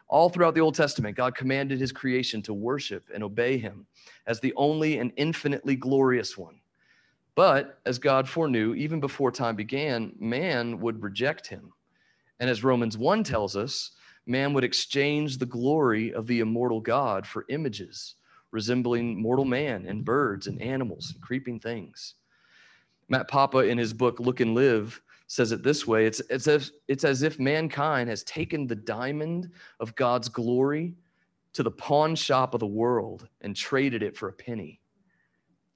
All 0.08 0.30
throughout 0.30 0.56
the 0.56 0.62
Old 0.62 0.76
Testament, 0.76 1.16
God 1.16 1.36
commanded 1.36 1.80
his 1.80 1.92
creation 1.92 2.42
to 2.42 2.54
worship 2.54 3.06
and 3.14 3.24
obey 3.24 3.58
him 3.58 3.86
as 4.26 4.40
the 4.40 4.54
only 4.56 4.98
and 4.98 5.14
infinitely 5.18 5.76
glorious 5.76 6.38
one. 6.38 6.60
But 7.36 7.80
as 7.86 8.00
God 8.00 8.28
foreknew, 8.28 8.74
even 8.74 9.00
before 9.00 9.32
time 9.32 9.56
began, 9.56 10.14
man 10.20 10.80
would 10.80 11.02
reject 11.02 11.48
him. 11.48 11.72
And 12.40 12.50
as 12.50 12.64
Romans 12.64 12.98
1 12.98 13.24
tells 13.24 13.56
us, 13.56 13.92
man 14.26 14.54
would 14.54 14.64
exchange 14.64 15.38
the 15.38 15.46
glory 15.46 16.14
of 16.14 16.28
the 16.28 16.40
immortal 16.40 16.82
God 16.82 17.26
for 17.26 17.46
images 17.50 18.16
resembling 18.52 19.22
mortal 19.22 19.46
man 19.46 19.86
and 19.86 20.04
birds 20.04 20.48
and 20.48 20.62
animals 20.62 21.12
and 21.14 21.22
creeping 21.22 21.60
things. 21.60 22.16
Matt 23.08 23.28
Papa, 23.28 23.60
in 23.60 23.78
his 23.78 23.94
book 23.94 24.20
Look 24.20 24.40
and 24.40 24.56
Live, 24.56 25.02
says 25.28 25.52
it 25.52 25.62
this 25.62 25.86
way 25.86 26.06
it's, 26.06 26.22
it's, 26.30 26.48
as, 26.48 26.72
it's 26.88 27.04
as 27.04 27.22
if 27.22 27.40
mankind 27.40 28.10
has 28.10 28.24
taken 28.24 28.66
the 28.66 28.76
diamond 28.76 29.52
of 29.80 29.96
God's 29.96 30.30
glory 30.30 30.96
to 31.54 31.64
the 31.64 31.72
pawn 31.72 32.16
shop 32.16 32.54
of 32.54 32.60
the 32.60 32.68
world 32.68 33.28
and 33.42 33.56
traded 33.56 34.04
it 34.04 34.18
for 34.18 34.30
a 34.30 34.34
penny, 34.34 34.80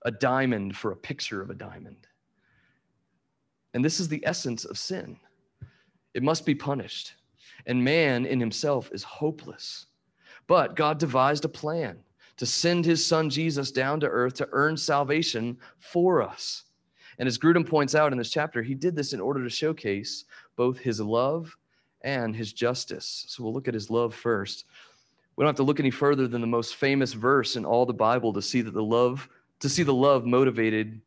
a 0.05 0.11
diamond 0.11 0.75
for 0.75 0.91
a 0.91 0.97
picture 0.97 1.41
of 1.41 1.49
a 1.49 1.55
diamond. 1.55 2.07
And 3.73 3.83
this 3.83 3.99
is 3.99 4.07
the 4.07 4.23
essence 4.25 4.65
of 4.65 4.77
sin. 4.77 5.17
It 6.13 6.21
must 6.21 6.45
be 6.45 6.53
punished. 6.53 7.13
And 7.65 7.83
man 7.83 8.25
in 8.25 8.39
himself 8.39 8.89
is 8.91 9.03
hopeless. 9.03 9.85
But 10.47 10.75
God 10.75 10.97
devised 10.97 11.45
a 11.45 11.49
plan 11.49 11.97
to 12.37 12.45
send 12.45 12.85
his 12.85 13.05
son 13.05 13.29
Jesus 13.29 13.71
down 13.71 13.99
to 14.01 14.07
earth 14.07 14.33
to 14.35 14.49
earn 14.51 14.75
salvation 14.75 15.57
for 15.79 16.21
us. 16.21 16.63
And 17.19 17.27
as 17.27 17.37
Grudem 17.37 17.67
points 17.67 17.95
out 17.95 18.11
in 18.11 18.17
this 18.17 18.31
chapter, 18.31 18.61
he 18.63 18.73
did 18.73 18.95
this 18.95 19.13
in 19.13 19.21
order 19.21 19.43
to 19.43 19.49
showcase 19.49 20.25
both 20.55 20.79
his 20.79 20.99
love 20.99 21.55
and 22.01 22.35
his 22.35 22.51
justice. 22.51 23.25
So 23.27 23.43
we'll 23.43 23.53
look 23.53 23.67
at 23.67 23.73
his 23.73 23.89
love 23.89 24.13
first. 24.13 24.65
We 25.35 25.43
don't 25.43 25.49
have 25.49 25.55
to 25.57 25.63
look 25.63 25.79
any 25.79 25.91
further 25.91 26.27
than 26.27 26.41
the 26.41 26.47
most 26.47 26.75
famous 26.75 27.13
verse 27.13 27.55
in 27.55 27.65
all 27.65 27.85
the 27.85 27.93
Bible 27.93 28.33
to 28.33 28.41
see 28.41 28.61
that 28.61 28.73
the 28.73 28.83
love, 28.83 29.29
to 29.59 29.69
see 29.69 29.83
the 29.83 29.93
love 29.93 30.25
motivated, 30.25 31.01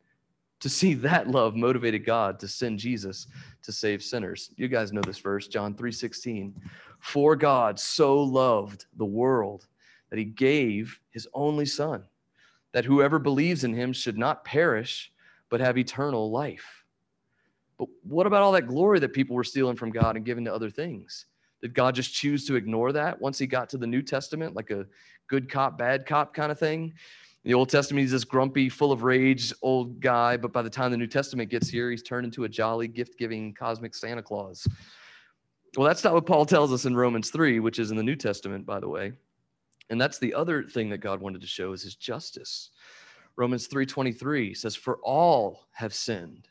to 0.61 0.69
see 0.69 0.95
that 0.95 1.29
love 1.29 1.55
motivated 1.55 2.05
God 2.05 2.39
to 2.41 2.49
send 2.49 2.79
Jesus 2.79 3.27
to 3.63 3.73
save 3.73 4.03
sinners. 4.03 4.51
You 4.57 4.69
guys 4.69 4.93
know 4.93 5.03
this 5.03 5.19
verse, 5.19 5.49
John 5.49 5.75
3:16. 5.75 6.55
For 6.99 7.37
God 7.37 7.79
so 7.79 8.23
loved 8.23 8.87
the 8.97 9.05
world 9.05 9.67
that 10.11 10.19
he 10.19 10.25
gave 10.25 10.99
his 11.11 11.29
only 11.35 11.67
son, 11.67 12.05
that 12.73 12.85
whoever 12.85 13.19
believes 13.19 13.65
in 13.65 13.75
him 13.75 13.93
should 13.93 14.17
not 14.17 14.45
perish, 14.45 15.13
but 15.51 15.61
have 15.61 15.79
eternal 15.79 16.31
life. 16.31 16.85
But 17.79 17.89
what 18.03 18.27
about 18.27 18.43
all 18.43 18.53
that 18.53 18.67
glory 18.67 18.99
that 19.01 19.13
people 19.13 19.37
were 19.37 19.45
stealing 19.45 19.77
from 19.77 19.91
God 19.91 20.17
and 20.17 20.25
giving 20.25 20.47
to 20.47 20.55
other 20.55 20.71
things? 20.71 21.27
Did 21.61 21.75
God 21.75 21.95
just 21.95 22.15
choose 22.15 22.47
to 22.47 22.57
ignore 22.57 22.93
that 22.93 23.21
once 23.21 23.39
he 23.39 23.47
got 23.47 23.69
to 23.71 23.79
the 23.79 23.87
New 23.87 24.03
Testament, 24.03 24.55
like 24.55 24.71
a 24.71 24.87
good 25.27 25.51
cop, 25.51 25.77
bad 25.77 26.07
cop 26.07 26.33
kind 26.33 26.51
of 26.51 26.59
thing? 26.59 26.95
The 27.47 27.55
Old 27.55 27.69
Testament, 27.69 28.03
he's 28.03 28.11
this 28.11 28.25
grumpy, 28.25 28.69
full 28.69 28.91
of 28.91 29.05
rage 29.05 29.53
old 29.63 30.01
guy, 30.01 30.37
but 30.37 30.53
by 30.53 30.63
the 30.63 30.69
time 30.69 30.91
the 30.91 30.97
New 30.97 31.07
Testament 31.07 31.49
gets 31.49 31.69
here, 31.69 31.93
he's 31.93 32.03
turned 32.03 32.25
into 32.25 32.43
a 32.43 32.49
jolly, 32.49 32.89
gift 32.89 33.17
giving 33.21 33.55
cosmic 33.55 33.95
Santa 33.95 34.21
Claus. 34.21 34.67
Well, 35.77 35.87
that's 35.87 36.03
not 36.03 36.13
what 36.13 36.27
Paul 36.27 36.45
tells 36.45 36.73
us 36.73 36.87
in 36.87 36.97
Romans 36.97 37.31
3, 37.31 37.61
which 37.61 37.79
is 37.79 37.93
in 37.93 37.97
the 37.97 38.03
New 38.03 38.17
Testament, 38.17 38.67
by 38.67 38.81
the 38.81 38.89
way. 38.89 39.13
And 39.91 40.01
that's 40.01 40.19
the 40.19 40.35
other 40.35 40.65
thing 40.65 40.91
that 40.91 40.99
God 40.99 41.21
wanted 41.21 41.41
to 41.41 41.47
show 41.47 41.73
is 41.73 41.85
his 41.85 41.95
justice. 41.95 42.71
Romans 43.37 43.69
3:23 43.69 44.53
says 44.53 44.75
for 44.75 44.99
all 45.05 45.69
have 45.71 45.95
sinned 45.95 46.49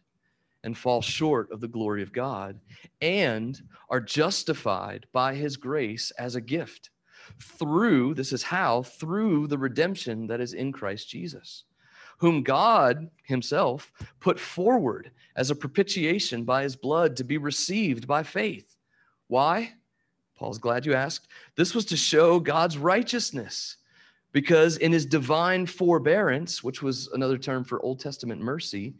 and 0.64 0.78
fall 0.78 1.02
short 1.02 1.52
of 1.52 1.60
the 1.60 1.68
glory 1.68 2.04
of 2.04 2.14
God 2.14 2.58
and 3.02 3.62
are 3.90 4.00
justified 4.00 5.08
by 5.12 5.36
his 5.36 5.58
grace 5.58 6.12
as 6.12 6.36
a 6.36 6.42
gift 6.42 6.92
through 7.39 8.13
this 8.13 8.34
is 8.34 8.44
how 8.44 8.84
through 8.84 9.48
the 9.48 9.58
redemption 9.58 10.27
that 10.27 10.41
is 10.41 10.53
in 10.53 10.72
Christ 10.72 11.10
Jesus 11.10 11.63
whom 12.17 12.44
God 12.44 13.10
himself 13.24 13.91
put 14.20 14.39
forward 14.39 15.12
as 15.36 15.50
a 15.50 15.55
propitiation 15.55 16.44
by 16.44 16.63
his 16.63 16.75
blood 16.75 17.17
to 17.17 17.24
be 17.24 17.38
received 17.38 18.08
by 18.08 18.24
faith. 18.24 18.75
Why? 19.27 19.74
Paul's 20.38 20.58
glad 20.58 20.86
you 20.86 20.94
asked. 20.94 21.27
This 21.55 21.75
was 21.75 21.86
to 21.86 21.98
show 21.98 22.39
God's 22.39 22.77
righteousness 22.77 23.77
because 24.32 24.77
in 24.77 24.91
his 24.91 25.05
divine 25.05 25.65
forbearance, 25.65 26.63
which 26.63 26.82
was 26.82 27.08
another 27.13 27.38
term 27.38 27.63
for 27.63 27.82
Old 27.82 28.00
Testament 28.00 28.41
mercy, 28.41 28.96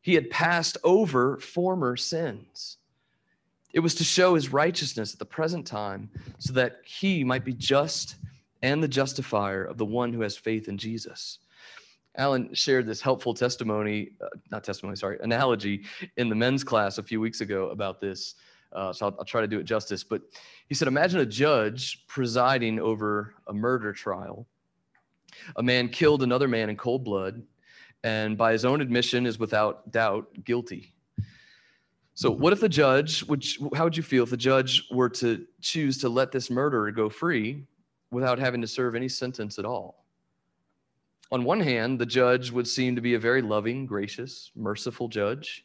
he 0.00 0.14
had 0.14 0.30
passed 0.30 0.78
over 0.84 1.38
former 1.38 1.96
sins. 1.96 2.78
It 3.72 3.80
was 3.80 3.94
to 3.96 4.04
show 4.04 4.34
his 4.34 4.52
righteousness 4.52 5.12
at 5.12 5.18
the 5.18 5.24
present 5.24 5.66
time 5.66 6.10
so 6.38 6.52
that 6.54 6.80
he 6.84 7.22
might 7.24 7.44
be 7.44 7.52
just 7.52 8.16
and 8.62 8.82
the 8.82 8.88
justifier 8.88 9.64
of 9.64 9.78
the 9.78 9.86
one 9.86 10.12
who 10.12 10.20
has 10.22 10.36
faith 10.36 10.68
in 10.68 10.76
Jesus. 10.76 11.38
Alan 12.16 12.52
shared 12.54 12.86
this 12.86 13.00
helpful 13.00 13.32
testimony, 13.32 14.10
uh, 14.20 14.26
not 14.50 14.64
testimony, 14.64 14.96
sorry, 14.96 15.18
analogy 15.22 15.84
in 16.16 16.28
the 16.28 16.34
men's 16.34 16.64
class 16.64 16.98
a 16.98 17.02
few 17.02 17.20
weeks 17.20 17.40
ago 17.40 17.70
about 17.70 18.00
this. 18.00 18.34
Uh, 18.72 18.92
so 18.92 19.06
I'll, 19.06 19.16
I'll, 19.20 19.24
try 19.24 19.40
to 19.40 19.46
do 19.46 19.58
it 19.58 19.64
justice. 19.64 20.04
But 20.04 20.22
he 20.68 20.74
said, 20.74 20.88
imagine 20.88 21.20
a 21.20 21.26
judge 21.26 22.06
presiding 22.06 22.78
over 22.80 23.34
a 23.46 23.52
murder 23.52 23.92
trial. 23.92 24.46
A 25.56 25.62
man 25.62 25.88
killed 25.88 26.22
another 26.22 26.48
man 26.48 26.68
in 26.70 26.76
cold 26.76 27.04
blood, 27.04 27.42
and 28.02 28.36
by 28.36 28.52
his 28.52 28.64
own 28.64 28.80
admission 28.80 29.26
is 29.26 29.38
without 29.38 29.90
doubt 29.90 30.28
guilty. 30.44 30.94
So, 32.20 32.30
what 32.30 32.52
if 32.52 32.60
the 32.60 32.68
judge, 32.68 33.20
which, 33.20 33.58
how 33.74 33.84
would 33.84 33.96
you 33.96 34.02
feel 34.02 34.24
if 34.24 34.28
the 34.28 34.36
judge 34.36 34.86
were 34.90 35.08
to 35.08 35.46
choose 35.62 35.96
to 36.02 36.10
let 36.10 36.30
this 36.30 36.50
murderer 36.50 36.90
go 36.90 37.08
free 37.08 37.64
without 38.10 38.38
having 38.38 38.60
to 38.60 38.66
serve 38.66 38.94
any 38.94 39.08
sentence 39.08 39.58
at 39.58 39.64
all? 39.64 40.04
On 41.32 41.44
one 41.44 41.60
hand, 41.60 41.98
the 41.98 42.04
judge 42.04 42.50
would 42.50 42.68
seem 42.68 42.94
to 42.94 43.00
be 43.00 43.14
a 43.14 43.18
very 43.18 43.40
loving, 43.40 43.86
gracious, 43.86 44.50
merciful 44.54 45.08
judge. 45.08 45.64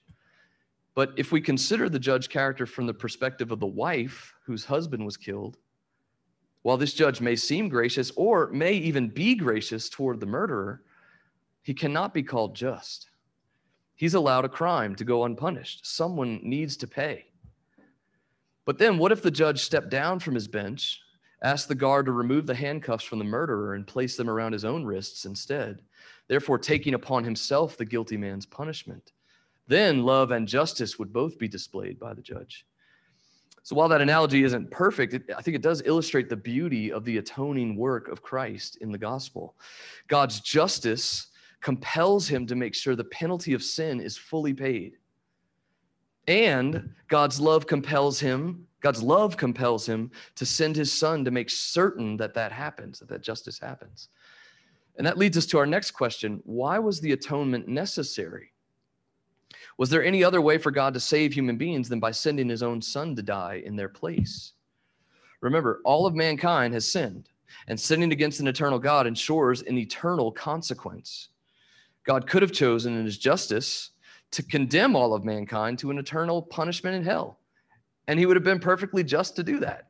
But 0.94 1.12
if 1.18 1.34
we 1.34 1.42
consider 1.42 1.90
the 1.90 2.00
judge 2.00 2.30
character 2.30 2.66
from 2.66 2.88
the 2.88 2.94
perspective 2.94 3.52
of 3.52 3.60
the 3.60 3.68
wife 3.68 4.34
whose 4.46 4.64
husband 4.64 5.04
was 5.04 5.18
killed, 5.18 5.58
while 6.62 6.78
this 6.78 6.94
judge 6.94 7.20
may 7.20 7.36
seem 7.36 7.68
gracious 7.68 8.14
or 8.16 8.50
may 8.52 8.72
even 8.72 9.10
be 9.10 9.36
gracious 9.36 9.90
toward 9.90 10.22
the 10.22 10.26
murderer, 10.26 10.84
he 11.64 11.74
cannot 11.74 12.14
be 12.14 12.24
called 12.24 12.56
just. 12.56 13.10
He's 13.96 14.14
allowed 14.14 14.46
a 14.46 14.50
crime 14.50 14.96
to 14.96 15.06
go 15.06 15.24
unpunished. 15.24 15.86
Someone 15.86 16.40
needs 16.44 16.75
to 16.78 16.88
pay. 16.88 17.25
But 18.66 18.78
then, 18.78 18.98
what 18.98 19.12
if 19.12 19.22
the 19.22 19.32
judge 19.32 19.62
stepped 19.62 19.90
down 19.90 20.20
from 20.20 20.36
his 20.36 20.48
bench, 20.48 21.02
asked 21.42 21.68
the 21.68 21.75
guard 21.75 22.08
to 22.08 22.12
remove 22.12 22.48
the 22.48 22.56
handcuffs 22.56 23.06
from 23.06 23.20
the 23.20 23.25
murderer 23.25 23.75
and 23.75 23.86
place 23.86 24.18
them 24.18 24.30
around 24.30 24.54
his 24.54 24.66
own 24.66 24.84
wrists 24.84 25.25
instead, 25.25 25.82
therefore 26.28 26.58
taking 26.58 26.96
upon 26.96 27.24
himself 27.24 27.78
the 27.78 27.86
guilty 27.86 28.18
man's 28.18 28.46
punishment? 28.46 29.12
Then 29.68 30.04
love 30.04 30.32
and 30.32 30.48
justice 30.48 31.00
would 31.00 31.14
both 31.14 31.40
be 31.40 31.48
displayed 31.48 32.00
by 32.00 32.14
the 32.14 32.22
judge. 32.22 32.66
So 33.64 33.75
while 33.75 33.90
that 33.90 34.02
analogy 34.02 34.44
isn't 34.44 34.70
perfect, 34.70 35.14
it, 35.16 35.24
I 35.36 35.42
think 35.42 35.56
it 35.56 35.64
does 35.64 35.82
illustrate 35.86 36.30
the 36.30 36.36
beauty 36.36 36.92
of 36.92 37.04
the 37.04 37.18
atoning 37.18 37.75
work 37.75 38.08
of 38.10 38.22
Christ 38.22 38.78
in 38.82 38.92
the 38.92 38.98
gospel. 38.98 39.56
God's 40.08 40.40
justice 40.40 41.28
compels 41.62 42.28
him 42.28 42.46
to 42.48 42.56
make 42.56 42.76
sure 42.76 42.96
the 42.96 43.04
penalty 43.04 43.54
of 43.54 43.64
sin 43.64 44.00
is 44.00 44.18
fully 44.18 44.54
paid. 44.54 44.98
And 46.28 46.94
God's 47.08 47.40
love 47.40 47.68
compels 47.68 48.20
him, 48.20 48.68
God's 48.82 49.02
love 49.02 49.38
compels 49.38 49.88
him 49.88 50.12
to 50.36 50.46
send 50.46 50.76
his 50.76 50.92
son 50.92 51.26
to 51.26 51.32
make 51.32 51.50
certain 51.50 52.18
that 52.18 52.34
that 52.34 52.52
happens, 52.52 53.00
that 53.00 53.10
that 53.10 53.22
justice 53.22 53.60
happens. 53.60 54.10
And 54.98 55.06
that 55.06 55.18
leads 55.18 55.38
us 55.38 55.46
to 55.48 55.58
our 55.58 55.66
next 55.66 55.92
question 55.92 56.42
why 56.46 56.80
was 56.80 57.00
the 57.00 57.12
atonement 57.12 57.68
necessary? 57.68 58.52
Was 59.78 59.90
there 59.90 60.04
any 60.04 60.24
other 60.24 60.42
way 60.42 60.58
for 60.58 60.72
God 60.72 60.94
to 60.94 61.00
save 61.00 61.34
human 61.34 61.58
beings 61.58 61.90
than 61.90 62.00
by 62.00 62.12
sending 62.12 62.48
his 62.48 62.64
own 62.64 62.82
son 62.82 63.16
to 63.16 63.22
die 63.22 63.62
in 63.66 63.76
their 63.76 63.90
place? 63.90 64.54
Remember, 65.42 65.82
all 65.84 66.06
of 66.06 66.16
mankind 66.16 66.74
has 66.74 66.90
sinned, 66.90 67.30
and 67.68 67.80
sinning 67.80 68.12
against 68.12 68.40
an 68.40 68.48
eternal 68.48 68.80
God 68.80 69.06
ensures 69.06 69.62
an 69.64 69.78
eternal 69.78 70.32
consequence. 70.32 71.30
God 72.06 72.28
could 72.28 72.42
have 72.42 72.52
chosen 72.52 72.98
in 72.98 73.06
his 73.06 73.18
justice 73.18 73.92
to 74.32 74.44
condemn 74.44 74.96
all 74.96 75.14
of 75.14 75.24
mankind 75.24 75.80
to 75.80 75.92
an 75.92 75.98
eternal 75.98 76.42
punishment 76.42 76.96
in 76.96 77.04
hell, 77.04 77.40
and 78.08 78.20
he 78.20 78.26
would 78.26 78.36
have 78.36 78.44
been 78.44 78.60
perfectly 78.60 79.04
just 79.04 79.36
to 79.36 79.44
do 79.44 79.60
that. 79.60 79.90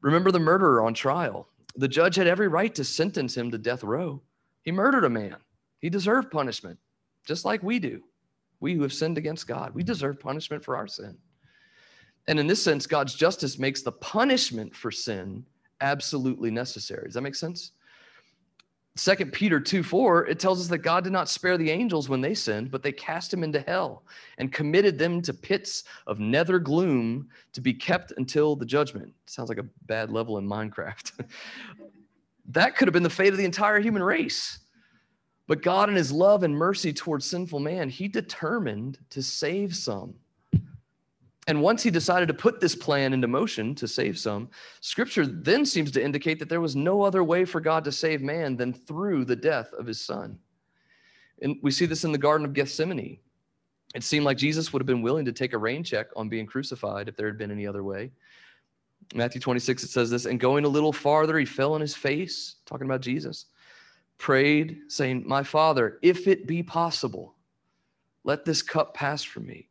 Remember 0.00 0.30
the 0.30 0.38
murderer 0.38 0.82
on 0.82 0.94
trial. 0.94 1.48
The 1.76 1.88
judge 1.88 2.16
had 2.16 2.26
every 2.26 2.48
right 2.48 2.74
to 2.74 2.84
sentence 2.84 3.36
him 3.36 3.50
to 3.50 3.58
death 3.58 3.84
row. 3.84 4.22
He 4.62 4.72
murdered 4.72 5.04
a 5.04 5.10
man. 5.10 5.36
He 5.80 5.90
deserved 5.90 6.30
punishment, 6.30 6.78
just 7.26 7.44
like 7.44 7.62
we 7.62 7.78
do. 7.78 8.02
We 8.60 8.74
who 8.74 8.82
have 8.82 8.92
sinned 8.92 9.18
against 9.18 9.48
God, 9.48 9.74
we 9.74 9.82
deserve 9.82 10.20
punishment 10.20 10.64
for 10.64 10.76
our 10.76 10.86
sin. 10.86 11.16
And 12.28 12.38
in 12.38 12.46
this 12.46 12.62
sense, 12.62 12.86
God's 12.86 13.14
justice 13.14 13.58
makes 13.58 13.82
the 13.82 13.92
punishment 13.92 14.74
for 14.74 14.92
sin 14.92 15.44
absolutely 15.80 16.50
necessary. 16.50 17.06
Does 17.06 17.14
that 17.14 17.22
make 17.22 17.34
sense? 17.34 17.72
Second 18.94 19.32
Peter 19.32 19.58
2 19.58 19.82
4, 19.82 20.26
it 20.26 20.38
tells 20.38 20.60
us 20.60 20.68
that 20.68 20.78
God 20.78 21.02
did 21.02 21.12
not 21.14 21.28
spare 21.28 21.56
the 21.56 21.70
angels 21.70 22.10
when 22.10 22.20
they 22.20 22.34
sinned, 22.34 22.70
but 22.70 22.82
they 22.82 22.92
cast 22.92 23.30
them 23.30 23.42
into 23.42 23.60
hell 23.60 24.04
and 24.36 24.52
committed 24.52 24.98
them 24.98 25.22
to 25.22 25.32
pits 25.32 25.84
of 26.06 26.18
nether 26.18 26.58
gloom 26.58 27.28
to 27.54 27.62
be 27.62 27.72
kept 27.72 28.12
until 28.18 28.54
the 28.54 28.66
judgment. 28.66 29.14
Sounds 29.24 29.48
like 29.48 29.58
a 29.58 29.66
bad 29.86 30.10
level 30.10 30.36
in 30.36 30.46
Minecraft. 30.46 31.24
that 32.50 32.76
could 32.76 32.86
have 32.86 32.92
been 32.92 33.02
the 33.02 33.08
fate 33.08 33.32
of 33.32 33.38
the 33.38 33.46
entire 33.46 33.80
human 33.80 34.02
race. 34.02 34.58
But 35.46 35.62
God, 35.62 35.88
in 35.88 35.96
his 35.96 36.12
love 36.12 36.42
and 36.42 36.54
mercy 36.54 36.92
towards 36.92 37.24
sinful 37.24 37.60
man, 37.60 37.88
he 37.88 38.08
determined 38.08 38.98
to 39.10 39.22
save 39.22 39.74
some. 39.74 40.14
And 41.48 41.60
once 41.60 41.82
he 41.82 41.90
decided 41.90 42.28
to 42.28 42.34
put 42.34 42.60
this 42.60 42.76
plan 42.76 43.12
into 43.12 43.26
motion 43.26 43.74
to 43.76 43.88
save 43.88 44.16
some, 44.16 44.48
scripture 44.80 45.26
then 45.26 45.66
seems 45.66 45.90
to 45.92 46.02
indicate 46.02 46.38
that 46.38 46.48
there 46.48 46.60
was 46.60 46.76
no 46.76 47.02
other 47.02 47.24
way 47.24 47.44
for 47.44 47.60
God 47.60 47.82
to 47.84 47.92
save 47.92 48.22
man 48.22 48.56
than 48.56 48.72
through 48.72 49.24
the 49.24 49.34
death 49.34 49.72
of 49.72 49.86
his 49.86 50.00
son. 50.00 50.38
And 51.40 51.56
we 51.60 51.72
see 51.72 51.86
this 51.86 52.04
in 52.04 52.12
the 52.12 52.18
Garden 52.18 52.44
of 52.44 52.52
Gethsemane. 52.52 53.18
It 53.94 54.04
seemed 54.04 54.24
like 54.24 54.36
Jesus 54.36 54.72
would 54.72 54.80
have 54.80 54.86
been 54.86 55.02
willing 55.02 55.24
to 55.24 55.32
take 55.32 55.52
a 55.52 55.58
rain 55.58 55.82
check 55.82 56.06
on 56.14 56.28
being 56.28 56.46
crucified 56.46 57.08
if 57.08 57.16
there 57.16 57.26
had 57.26 57.38
been 57.38 57.50
any 57.50 57.66
other 57.66 57.82
way. 57.82 58.12
Matthew 59.14 59.40
26, 59.40 59.82
it 59.82 59.90
says 59.90 60.10
this, 60.10 60.26
and 60.26 60.38
going 60.38 60.64
a 60.64 60.68
little 60.68 60.92
farther, 60.92 61.36
he 61.38 61.44
fell 61.44 61.74
on 61.74 61.80
his 61.80 61.94
face, 61.94 62.56
talking 62.64 62.86
about 62.86 63.00
Jesus, 63.00 63.46
prayed, 64.16 64.78
saying, 64.88 65.24
My 65.26 65.42
Father, 65.42 65.98
if 66.02 66.28
it 66.28 66.46
be 66.46 66.62
possible, 66.62 67.34
let 68.24 68.44
this 68.44 68.62
cup 68.62 68.94
pass 68.94 69.22
from 69.22 69.46
me. 69.46 69.68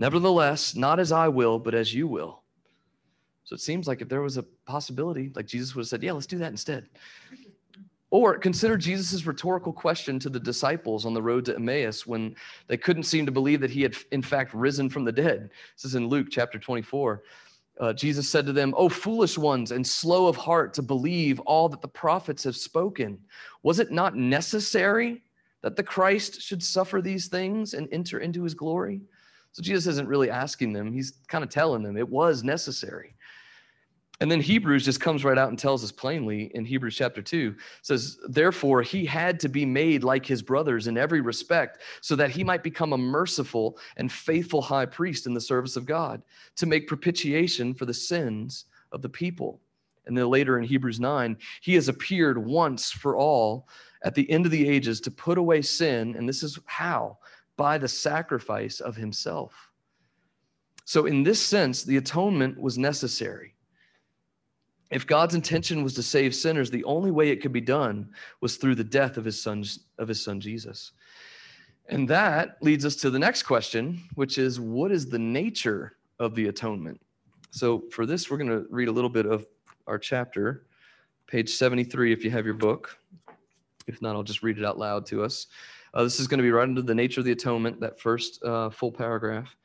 Nevertheless, 0.00 0.74
not 0.74 0.98
as 0.98 1.12
I 1.12 1.28
will, 1.28 1.58
but 1.58 1.74
as 1.74 1.92
you 1.92 2.08
will. 2.08 2.40
So 3.44 3.52
it 3.52 3.60
seems 3.60 3.86
like 3.86 4.00
if 4.00 4.08
there 4.08 4.22
was 4.22 4.38
a 4.38 4.44
possibility, 4.64 5.30
like 5.34 5.44
Jesus 5.44 5.74
would 5.74 5.82
have 5.82 5.88
said, 5.88 6.02
Yeah, 6.02 6.12
let's 6.12 6.26
do 6.26 6.38
that 6.38 6.50
instead. 6.50 6.86
Or 8.08 8.38
consider 8.38 8.78
Jesus' 8.78 9.26
rhetorical 9.26 9.74
question 9.74 10.18
to 10.20 10.30
the 10.30 10.40
disciples 10.40 11.04
on 11.04 11.12
the 11.12 11.20
road 11.20 11.44
to 11.44 11.54
Emmaus 11.54 12.06
when 12.06 12.34
they 12.66 12.78
couldn't 12.78 13.02
seem 13.02 13.26
to 13.26 13.32
believe 13.32 13.60
that 13.60 13.70
he 13.70 13.82
had, 13.82 13.94
in 14.10 14.22
fact, 14.22 14.54
risen 14.54 14.88
from 14.88 15.04
the 15.04 15.12
dead. 15.12 15.50
This 15.76 15.84
is 15.84 15.94
in 15.94 16.08
Luke 16.08 16.28
chapter 16.30 16.58
24. 16.58 17.22
Uh, 17.78 17.92
Jesus 17.92 18.26
said 18.26 18.46
to 18.46 18.54
them, 18.54 18.72
O 18.78 18.88
foolish 18.88 19.36
ones 19.36 19.70
and 19.70 19.86
slow 19.86 20.28
of 20.28 20.36
heart 20.36 20.72
to 20.74 20.82
believe 20.82 21.40
all 21.40 21.68
that 21.68 21.82
the 21.82 21.88
prophets 21.88 22.44
have 22.44 22.56
spoken. 22.56 23.18
Was 23.62 23.80
it 23.80 23.90
not 23.90 24.16
necessary 24.16 25.22
that 25.60 25.76
the 25.76 25.82
Christ 25.82 26.40
should 26.40 26.62
suffer 26.62 27.02
these 27.02 27.28
things 27.28 27.74
and 27.74 27.86
enter 27.92 28.20
into 28.20 28.44
his 28.44 28.54
glory? 28.54 29.02
So 29.52 29.62
Jesus 29.62 29.86
isn't 29.86 30.08
really 30.08 30.30
asking 30.30 30.72
them, 30.72 30.92
he's 30.92 31.12
kind 31.28 31.42
of 31.42 31.50
telling 31.50 31.82
them 31.82 31.96
it 31.96 32.08
was 32.08 32.44
necessary. 32.44 33.14
And 34.20 34.30
then 34.30 34.42
Hebrews 34.42 34.84
just 34.84 35.00
comes 35.00 35.24
right 35.24 35.38
out 35.38 35.48
and 35.48 35.58
tells 35.58 35.82
us 35.82 35.90
plainly 35.90 36.50
in 36.54 36.66
Hebrews 36.66 36.94
chapter 36.94 37.22
2 37.22 37.54
says, 37.80 38.18
Therefore, 38.28 38.82
he 38.82 39.06
had 39.06 39.40
to 39.40 39.48
be 39.48 39.64
made 39.64 40.04
like 40.04 40.26
his 40.26 40.42
brothers 40.42 40.88
in 40.88 40.98
every 40.98 41.22
respect, 41.22 41.80
so 42.02 42.14
that 42.16 42.30
he 42.30 42.44
might 42.44 42.62
become 42.62 42.92
a 42.92 42.98
merciful 42.98 43.78
and 43.96 44.12
faithful 44.12 44.60
high 44.60 44.84
priest 44.84 45.26
in 45.26 45.32
the 45.32 45.40
service 45.40 45.74
of 45.74 45.86
God 45.86 46.22
to 46.56 46.66
make 46.66 46.86
propitiation 46.86 47.72
for 47.72 47.86
the 47.86 47.94
sins 47.94 48.66
of 48.92 49.00
the 49.00 49.08
people. 49.08 49.58
And 50.04 50.16
then 50.16 50.28
later 50.28 50.58
in 50.58 50.64
Hebrews 50.64 51.00
9, 51.00 51.38
he 51.62 51.74
has 51.74 51.88
appeared 51.88 52.36
once 52.36 52.90
for 52.90 53.16
all 53.16 53.68
at 54.04 54.14
the 54.14 54.30
end 54.30 54.44
of 54.44 54.52
the 54.52 54.68
ages 54.68 55.00
to 55.02 55.10
put 55.10 55.38
away 55.38 55.62
sin. 55.62 56.14
And 56.16 56.28
this 56.28 56.42
is 56.42 56.58
how 56.66 57.18
by 57.60 57.76
the 57.76 57.86
sacrifice 57.86 58.80
of 58.80 58.96
himself. 58.96 59.52
So, 60.86 61.04
in 61.04 61.22
this 61.22 61.42
sense, 61.42 61.84
the 61.84 61.98
atonement 61.98 62.58
was 62.58 62.78
necessary. 62.78 63.54
If 64.90 65.06
God's 65.06 65.34
intention 65.34 65.84
was 65.84 65.92
to 65.96 66.02
save 66.02 66.34
sinners, 66.34 66.70
the 66.70 66.84
only 66.84 67.10
way 67.10 67.28
it 67.28 67.42
could 67.42 67.52
be 67.52 67.60
done 67.60 68.14
was 68.40 68.56
through 68.56 68.76
the 68.76 68.90
death 68.98 69.18
of 69.18 69.26
his 69.26 69.42
son, 69.42 69.62
of 69.98 70.08
his 70.08 70.24
son 70.24 70.40
Jesus. 70.40 70.92
And 71.90 72.08
that 72.08 72.56
leads 72.62 72.86
us 72.86 72.96
to 72.96 73.10
the 73.10 73.18
next 73.18 73.42
question, 73.42 74.04
which 74.14 74.38
is 74.38 74.58
what 74.58 74.90
is 74.90 75.10
the 75.10 75.18
nature 75.18 75.98
of 76.18 76.34
the 76.34 76.48
atonement? 76.48 76.98
So, 77.50 77.84
for 77.92 78.06
this, 78.06 78.30
we're 78.30 78.38
going 78.38 78.48
to 78.48 78.64
read 78.70 78.88
a 78.88 78.92
little 78.92 79.10
bit 79.10 79.26
of 79.26 79.44
our 79.86 79.98
chapter, 79.98 80.64
page 81.26 81.50
73, 81.50 82.10
if 82.10 82.24
you 82.24 82.30
have 82.30 82.46
your 82.46 82.54
book. 82.54 82.96
If 83.86 84.00
not, 84.00 84.16
I'll 84.16 84.22
just 84.22 84.42
read 84.42 84.56
it 84.56 84.64
out 84.64 84.78
loud 84.78 85.04
to 85.08 85.22
us. 85.22 85.46
Uh, 85.92 86.04
this 86.04 86.20
is 86.20 86.28
going 86.28 86.38
to 86.38 86.42
be 86.42 86.50
right 86.50 86.62
under 86.62 86.82
the 86.82 86.94
nature 86.94 87.20
of 87.20 87.24
the 87.24 87.32
atonement, 87.32 87.80
that 87.80 87.98
first 87.98 88.42
uh, 88.44 88.70
full 88.70 88.92
paragraph. 88.92 89.56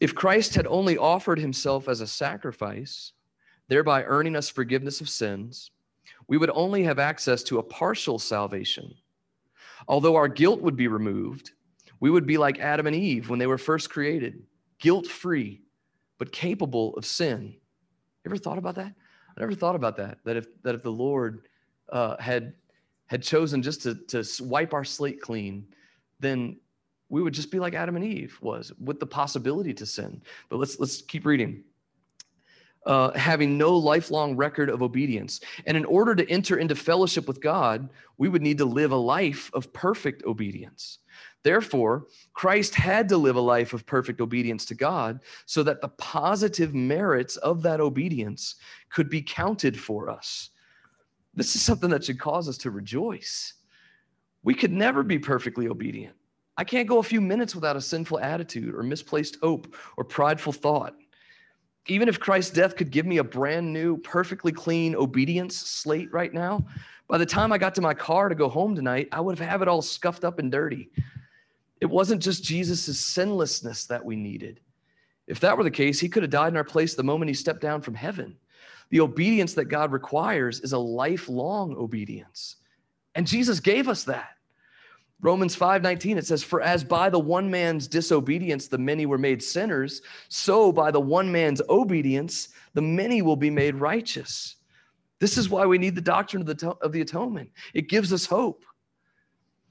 If 0.00 0.14
Christ 0.14 0.54
had 0.54 0.66
only 0.66 0.98
offered 0.98 1.38
himself 1.38 1.88
as 1.88 2.00
a 2.00 2.06
sacrifice, 2.06 3.12
thereby 3.68 4.02
earning 4.04 4.34
us 4.34 4.48
forgiveness 4.48 5.00
of 5.00 5.08
sins, 5.08 5.70
we 6.26 6.38
would 6.38 6.50
only 6.54 6.82
have 6.82 6.98
access 6.98 7.42
to 7.44 7.58
a 7.58 7.62
partial 7.62 8.18
salvation. 8.18 8.92
Although 9.88 10.16
our 10.16 10.28
guilt 10.28 10.60
would 10.60 10.76
be 10.76 10.88
removed, 10.88 11.52
we 12.00 12.10
would 12.10 12.26
be 12.26 12.38
like 12.38 12.58
Adam 12.58 12.86
and 12.86 12.96
Eve 12.96 13.30
when 13.30 13.38
they 13.38 13.46
were 13.46 13.58
first 13.58 13.90
created, 13.90 14.42
guilt 14.78 15.06
free, 15.06 15.62
but 16.18 16.32
capable 16.32 16.94
of 16.96 17.06
sin. 17.06 17.54
Ever 18.26 18.36
thought 18.36 18.58
about 18.58 18.74
that? 18.76 18.92
I 19.36 19.40
never 19.40 19.54
thought 19.54 19.76
about 19.76 19.96
that. 19.96 20.18
That 20.24 20.36
if 20.36 20.62
that 20.62 20.74
if 20.74 20.82
the 20.82 20.92
Lord 20.92 21.46
uh, 21.90 22.16
had 22.20 22.54
had 23.12 23.22
chosen 23.22 23.60
just 23.62 23.82
to, 23.82 23.94
to 23.94 24.24
wipe 24.42 24.72
our 24.72 24.84
slate 24.84 25.20
clean, 25.20 25.66
then 26.18 26.56
we 27.10 27.22
would 27.22 27.34
just 27.34 27.50
be 27.50 27.58
like 27.58 27.74
Adam 27.74 27.94
and 27.94 28.04
Eve 28.06 28.38
was 28.40 28.72
with 28.82 29.00
the 29.00 29.06
possibility 29.06 29.74
to 29.74 29.84
sin. 29.84 30.22
But 30.48 30.56
let's 30.56 30.80
let's 30.80 31.02
keep 31.02 31.26
reading. 31.26 31.62
Uh, 32.86 33.12
having 33.12 33.58
no 33.58 33.76
lifelong 33.76 34.34
record 34.34 34.70
of 34.70 34.82
obedience. 34.82 35.40
And 35.66 35.76
in 35.76 35.84
order 35.84 36.14
to 36.14 36.28
enter 36.30 36.56
into 36.56 36.74
fellowship 36.74 37.28
with 37.28 37.42
God, 37.42 37.90
we 38.16 38.30
would 38.30 38.42
need 38.42 38.58
to 38.58 38.64
live 38.64 38.92
a 38.92 38.96
life 38.96 39.50
of 39.52 39.72
perfect 39.74 40.24
obedience. 40.24 40.98
Therefore, 41.42 42.06
Christ 42.32 42.74
had 42.74 43.10
to 43.10 43.18
live 43.18 43.36
a 43.36 43.40
life 43.40 43.74
of 43.74 43.84
perfect 43.84 44.22
obedience 44.22 44.64
to 44.66 44.74
God 44.74 45.20
so 45.44 45.62
that 45.62 45.82
the 45.82 45.90
positive 45.90 46.74
merits 46.74 47.36
of 47.36 47.62
that 47.62 47.80
obedience 47.80 48.56
could 48.88 49.10
be 49.10 49.20
counted 49.20 49.78
for 49.78 50.08
us. 50.08 50.48
This 51.34 51.54
is 51.54 51.62
something 51.62 51.90
that 51.90 52.04
should 52.04 52.18
cause 52.18 52.48
us 52.48 52.58
to 52.58 52.70
rejoice. 52.70 53.54
We 54.42 54.54
could 54.54 54.72
never 54.72 55.02
be 55.02 55.18
perfectly 55.18 55.68
obedient. 55.68 56.16
I 56.56 56.64
can't 56.64 56.88
go 56.88 56.98
a 56.98 57.02
few 57.02 57.20
minutes 57.20 57.54
without 57.54 57.76
a 57.76 57.80
sinful 57.80 58.20
attitude 58.20 58.74
or 58.74 58.82
misplaced 58.82 59.38
hope 59.42 59.74
or 59.96 60.04
prideful 60.04 60.52
thought. 60.52 60.94
Even 61.86 62.08
if 62.08 62.20
Christ's 62.20 62.52
death 62.52 62.76
could 62.76 62.90
give 62.90 63.06
me 63.06 63.18
a 63.18 63.24
brand 63.24 63.72
new, 63.72 63.96
perfectly 63.96 64.52
clean 64.52 64.94
obedience 64.94 65.56
slate 65.56 66.12
right 66.12 66.32
now, 66.32 66.64
by 67.08 67.18
the 67.18 67.26
time 67.26 67.52
I 67.52 67.58
got 67.58 67.74
to 67.76 67.80
my 67.80 67.94
car 67.94 68.28
to 68.28 68.34
go 68.34 68.48
home 68.48 68.74
tonight, 68.74 69.08
I 69.10 69.20
would 69.20 69.38
have 69.38 69.48
had 69.48 69.62
it 69.62 69.68
all 69.68 69.82
scuffed 69.82 70.24
up 70.24 70.38
and 70.38 70.52
dirty. 70.52 70.90
It 71.80 71.86
wasn't 71.86 72.22
just 72.22 72.44
Jesus' 72.44 73.00
sinlessness 73.00 73.86
that 73.86 74.04
we 74.04 74.14
needed. 74.14 74.60
If 75.26 75.40
that 75.40 75.56
were 75.56 75.64
the 75.64 75.70
case, 75.70 75.98
he 75.98 76.08
could 76.08 76.22
have 76.22 76.30
died 76.30 76.52
in 76.52 76.56
our 76.56 76.64
place 76.64 76.94
the 76.94 77.02
moment 77.02 77.28
he 77.28 77.34
stepped 77.34 77.60
down 77.60 77.80
from 77.80 77.94
heaven. 77.94 78.36
The 78.92 79.00
obedience 79.00 79.54
that 79.54 79.64
God 79.64 79.90
requires 79.90 80.60
is 80.60 80.74
a 80.74 80.78
lifelong 80.78 81.74
obedience. 81.76 82.56
And 83.14 83.26
Jesus 83.26 83.58
gave 83.58 83.88
us 83.88 84.04
that. 84.04 84.36
Romans 85.22 85.56
5:19 85.56 86.18
it 86.18 86.26
says 86.26 86.42
for 86.42 86.60
as 86.60 86.84
by 86.84 87.08
the 87.08 87.18
one 87.18 87.50
man's 87.50 87.88
disobedience 87.88 88.66
the 88.66 88.76
many 88.76 89.06
were 89.06 89.18
made 89.18 89.42
sinners 89.42 90.02
so 90.28 90.72
by 90.72 90.90
the 90.90 91.00
one 91.00 91.30
man's 91.30 91.62
obedience 91.70 92.48
the 92.74 92.82
many 92.82 93.22
will 93.22 93.36
be 93.36 93.48
made 93.48 93.76
righteous. 93.76 94.56
This 95.20 95.38
is 95.38 95.48
why 95.48 95.64
we 95.64 95.78
need 95.78 95.94
the 95.94 96.00
doctrine 96.02 96.42
of 96.42 96.58
the 96.58 96.76
of 96.82 96.92
the 96.92 97.00
atonement. 97.00 97.50
It 97.72 97.88
gives 97.88 98.12
us 98.12 98.26
hope. 98.26 98.64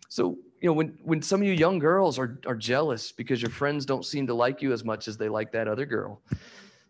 So, 0.10 0.40
you 0.62 0.70
know, 0.70 0.74
when 0.74 0.98
when 1.04 1.22
some 1.22 1.42
of 1.42 1.48
you 1.48 1.54
young 1.54 1.78
girls 1.78 2.18
are 2.18 2.40
are 2.48 2.56
jealous 2.56 3.12
because 3.12 3.40
your 3.40 3.52
friends 3.52 3.86
don't 3.86 4.06
seem 4.06 4.26
to 4.28 4.34
like 4.34 4.64
you 4.64 4.74
as 4.74 4.84
much 4.84 5.08
as 5.08 5.18
they 5.18 5.30
like 5.30 5.52
that 5.52 5.68
other 5.68 5.86
girl. 5.86 6.22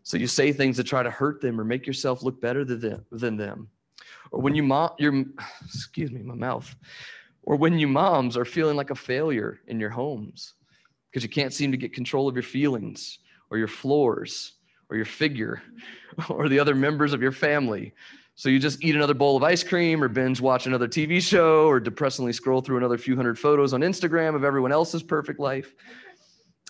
So 0.02 0.16
you 0.16 0.26
say 0.26 0.52
things 0.52 0.76
to 0.76 0.84
try 0.84 1.02
to 1.02 1.10
hurt 1.10 1.40
them 1.40 1.60
or 1.60 1.64
make 1.64 1.86
yourself 1.86 2.22
look 2.22 2.40
better 2.40 2.64
than 2.64 2.80
them. 2.80 3.04
Than 3.10 3.36
them. 3.36 3.68
Or 4.30 4.40
when 4.40 4.54
you 4.54 4.62
mom, 4.62 4.90
your 4.98 5.24
excuse 5.64 6.10
me, 6.10 6.22
my 6.22 6.34
mouth. 6.34 6.74
Or 7.44 7.56
when 7.56 7.78
you 7.78 7.88
moms 7.88 8.36
are 8.36 8.44
feeling 8.44 8.76
like 8.76 8.90
a 8.90 8.94
failure 8.94 9.60
in 9.66 9.80
your 9.80 9.90
homes 9.90 10.54
because 11.10 11.22
you 11.22 11.28
can't 11.28 11.52
seem 11.52 11.70
to 11.72 11.76
get 11.76 11.92
control 11.92 12.28
of 12.28 12.34
your 12.34 12.42
feelings 12.42 13.18
or 13.50 13.58
your 13.58 13.68
floors 13.68 14.54
or 14.88 14.96
your 14.96 15.04
figure 15.04 15.62
or 16.28 16.48
the 16.48 16.58
other 16.58 16.74
members 16.74 17.12
of 17.12 17.22
your 17.22 17.32
family. 17.32 17.92
So 18.34 18.48
you 18.48 18.58
just 18.58 18.82
eat 18.82 18.96
another 18.96 19.14
bowl 19.14 19.36
of 19.36 19.42
ice 19.42 19.62
cream 19.62 20.02
or 20.02 20.08
binge 20.08 20.40
watch 20.40 20.66
another 20.66 20.88
TV 20.88 21.20
show 21.20 21.66
or 21.66 21.78
depressingly 21.78 22.32
scroll 22.32 22.62
through 22.62 22.78
another 22.78 22.96
few 22.96 23.14
hundred 23.14 23.38
photos 23.38 23.74
on 23.74 23.82
Instagram 23.82 24.34
of 24.34 24.42
everyone 24.42 24.72
else's 24.72 25.02
perfect 25.02 25.38
life. 25.38 25.74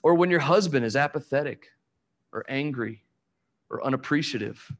Or 0.02 0.14
when 0.14 0.30
your 0.30 0.40
husband 0.40 0.84
is 0.84 0.96
apathetic 0.96 1.68
or 2.32 2.44
angry 2.48 3.04
or 3.72 3.84
unappreciative, 3.84 4.70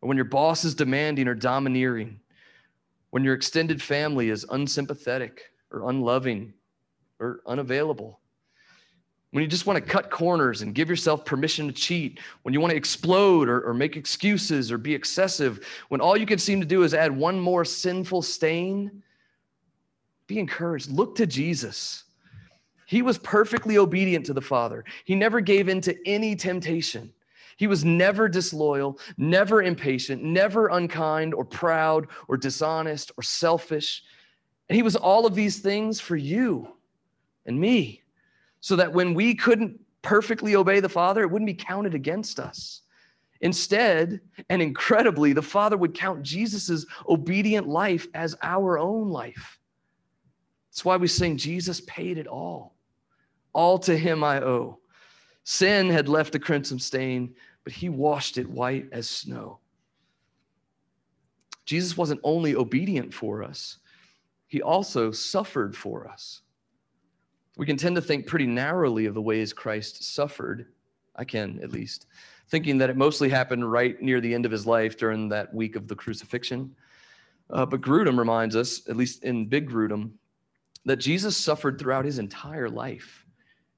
or 0.00 0.08
when 0.08 0.16
your 0.16 0.26
boss 0.26 0.64
is 0.64 0.74
demanding 0.74 1.26
or 1.26 1.34
domineering, 1.34 2.20
when 3.10 3.24
your 3.24 3.34
extended 3.34 3.82
family 3.82 4.28
is 4.28 4.46
unsympathetic 4.50 5.50
or 5.72 5.88
unloving 5.88 6.52
or 7.18 7.40
unavailable. 7.46 8.20
when 9.32 9.42
you 9.42 9.48
just 9.48 9.66
want 9.66 9.76
to 9.76 9.90
cut 9.90 10.10
corners 10.10 10.62
and 10.62 10.74
give 10.74 10.88
yourself 10.88 11.24
permission 11.24 11.66
to 11.66 11.72
cheat, 11.72 12.18
when 12.42 12.52
you 12.52 12.60
want 12.60 12.72
to 12.72 12.76
explode 12.76 13.48
or, 13.48 13.60
or, 13.60 13.72
make 13.72 13.96
excuses 13.96 14.72
or 14.72 14.78
be 14.78 14.92
excessive, 14.92 15.64
when 15.88 16.00
all 16.00 16.16
you 16.16 16.26
can 16.26 16.38
seem 16.38 16.60
to 16.60 16.66
do 16.66 16.82
is 16.82 16.94
add 16.94 17.16
one 17.16 17.38
more 17.38 17.64
sinful 17.64 18.22
stain, 18.22 19.02
be 20.26 20.38
encouraged. 20.38 20.90
Look 20.90 21.14
to 21.16 21.26
Jesus. 21.26 22.04
He 22.86 23.02
was 23.02 23.18
perfectly 23.18 23.78
obedient 23.78 24.26
to 24.26 24.34
the 24.34 24.40
Father, 24.40 24.84
he 25.04 25.14
never 25.14 25.40
gave 25.40 25.68
in 25.68 25.80
to 25.82 25.96
any 26.08 26.34
temptation. 26.34 27.12
He 27.60 27.66
was 27.66 27.84
never 27.84 28.26
disloyal, 28.26 28.98
never 29.18 29.62
impatient, 29.62 30.22
never 30.22 30.68
unkind 30.68 31.34
or 31.34 31.44
proud 31.44 32.06
or 32.26 32.38
dishonest 32.38 33.12
or 33.18 33.22
selfish. 33.22 34.02
And 34.70 34.76
he 34.76 34.82
was 34.82 34.96
all 34.96 35.26
of 35.26 35.34
these 35.34 35.58
things 35.58 36.00
for 36.00 36.16
you 36.16 36.68
and 37.44 37.60
me 37.60 38.00
so 38.60 38.76
that 38.76 38.94
when 38.94 39.12
we 39.12 39.34
couldn't 39.34 39.78
perfectly 40.00 40.56
obey 40.56 40.80
the 40.80 40.88
Father, 40.88 41.20
it 41.20 41.30
wouldn't 41.30 41.48
be 41.48 41.52
counted 41.52 41.94
against 41.94 42.40
us. 42.40 42.80
Instead, 43.42 44.22
and 44.48 44.62
incredibly, 44.62 45.34
the 45.34 45.42
Father 45.42 45.76
would 45.76 45.92
count 45.92 46.22
Jesus' 46.22 46.86
obedient 47.10 47.68
life 47.68 48.06
as 48.14 48.34
our 48.40 48.78
own 48.78 49.10
life. 49.10 49.58
That's 50.70 50.86
why 50.86 50.96
we 50.96 51.08
sing, 51.08 51.36
Jesus 51.36 51.82
paid 51.82 52.16
it 52.16 52.26
all. 52.26 52.74
All 53.52 53.78
to 53.80 53.98
him 53.98 54.24
I 54.24 54.40
owe. 54.40 54.78
Sin 55.44 55.90
had 55.90 56.08
left 56.08 56.34
a 56.34 56.38
crimson 56.38 56.78
stain, 56.78 57.34
but 57.64 57.72
he 57.72 57.88
washed 57.88 58.38
it 58.38 58.48
white 58.48 58.86
as 58.92 59.08
snow. 59.08 59.58
Jesus 61.64 61.96
wasn't 61.96 62.20
only 62.24 62.56
obedient 62.56 63.14
for 63.14 63.42
us, 63.42 63.78
he 64.48 64.62
also 64.62 65.12
suffered 65.12 65.76
for 65.76 66.08
us. 66.08 66.42
We 67.56 67.66
can 67.66 67.76
tend 67.76 67.96
to 67.96 68.02
think 68.02 68.26
pretty 68.26 68.46
narrowly 68.46 69.06
of 69.06 69.14
the 69.14 69.22
ways 69.22 69.52
Christ 69.52 70.02
suffered. 70.02 70.66
I 71.14 71.24
can, 71.24 71.60
at 71.62 71.72
least, 71.72 72.06
thinking 72.48 72.78
that 72.78 72.90
it 72.90 72.96
mostly 72.96 73.28
happened 73.28 73.70
right 73.70 74.00
near 74.00 74.20
the 74.20 74.34
end 74.34 74.46
of 74.46 74.52
his 74.52 74.66
life 74.66 74.96
during 74.96 75.28
that 75.28 75.52
week 75.52 75.76
of 75.76 75.86
the 75.86 75.94
crucifixion. 75.94 76.74
Uh, 77.50 77.66
but 77.66 77.80
Grudem 77.80 78.18
reminds 78.18 78.56
us, 78.56 78.88
at 78.88 78.96
least 78.96 79.24
in 79.24 79.46
Big 79.46 79.68
Grudem, 79.68 80.12
that 80.86 80.96
Jesus 80.96 81.36
suffered 81.36 81.78
throughout 81.78 82.04
his 82.04 82.18
entire 82.18 82.68
life. 82.68 83.26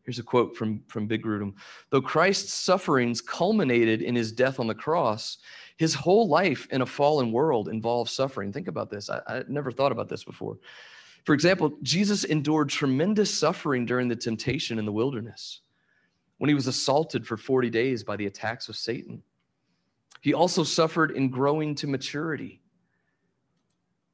Here's 0.05 0.19
a 0.19 0.23
quote 0.23 0.57
from, 0.57 0.83
from 0.89 1.07
Big 1.07 1.23
Grudem. 1.23 1.55
Though 1.91 2.01
Christ's 2.01 2.55
sufferings 2.55 3.21
culminated 3.21 4.03
in 4.03 4.17
his 4.17 4.33
death 4.33 4.59
on 4.59 4.67
the 4.67 4.75
cross, 4.75 5.39
his 5.77 5.95
whole 5.95 6.29
life 6.29 6.67
in 6.71 6.83
a 6.83 6.87
fallen 6.87 7.31
world 7.31 7.69
involves 7.69 8.11
suffering. 8.11 8.53
Think 8.53 8.69
about 8.69 8.91
this. 8.91 9.09
I, 9.09 9.21
I 9.29 9.43
never 9.49 9.71
thought 9.71 9.93
about 9.93 10.09
this 10.09 10.25
before. 10.25 10.59
For 11.25 11.35
example, 11.35 11.73
Jesus 11.83 12.25
endured 12.25 12.69
tremendous 12.69 13.33
suffering 13.33 13.87
during 13.87 14.09
the 14.09 14.17
temptation 14.17 14.79
in 14.79 14.85
the 14.85 14.93
wilderness 14.93 15.61
when 16.39 16.49
he 16.49 16.55
was 16.55 16.67
assaulted 16.67 17.25
for 17.25 17.37
40 17.37 17.71
days 17.71 18.03
by 18.03 18.17
the 18.17 18.27
attacks 18.27 18.69
of 18.69 18.77
Satan. 18.77 19.23
He 20.21 20.35
also 20.35 20.65
suffered 20.65 21.13
in 21.13 21.31
growing 21.31 21.77
to 21.77 21.87
maturity. 21.87 22.61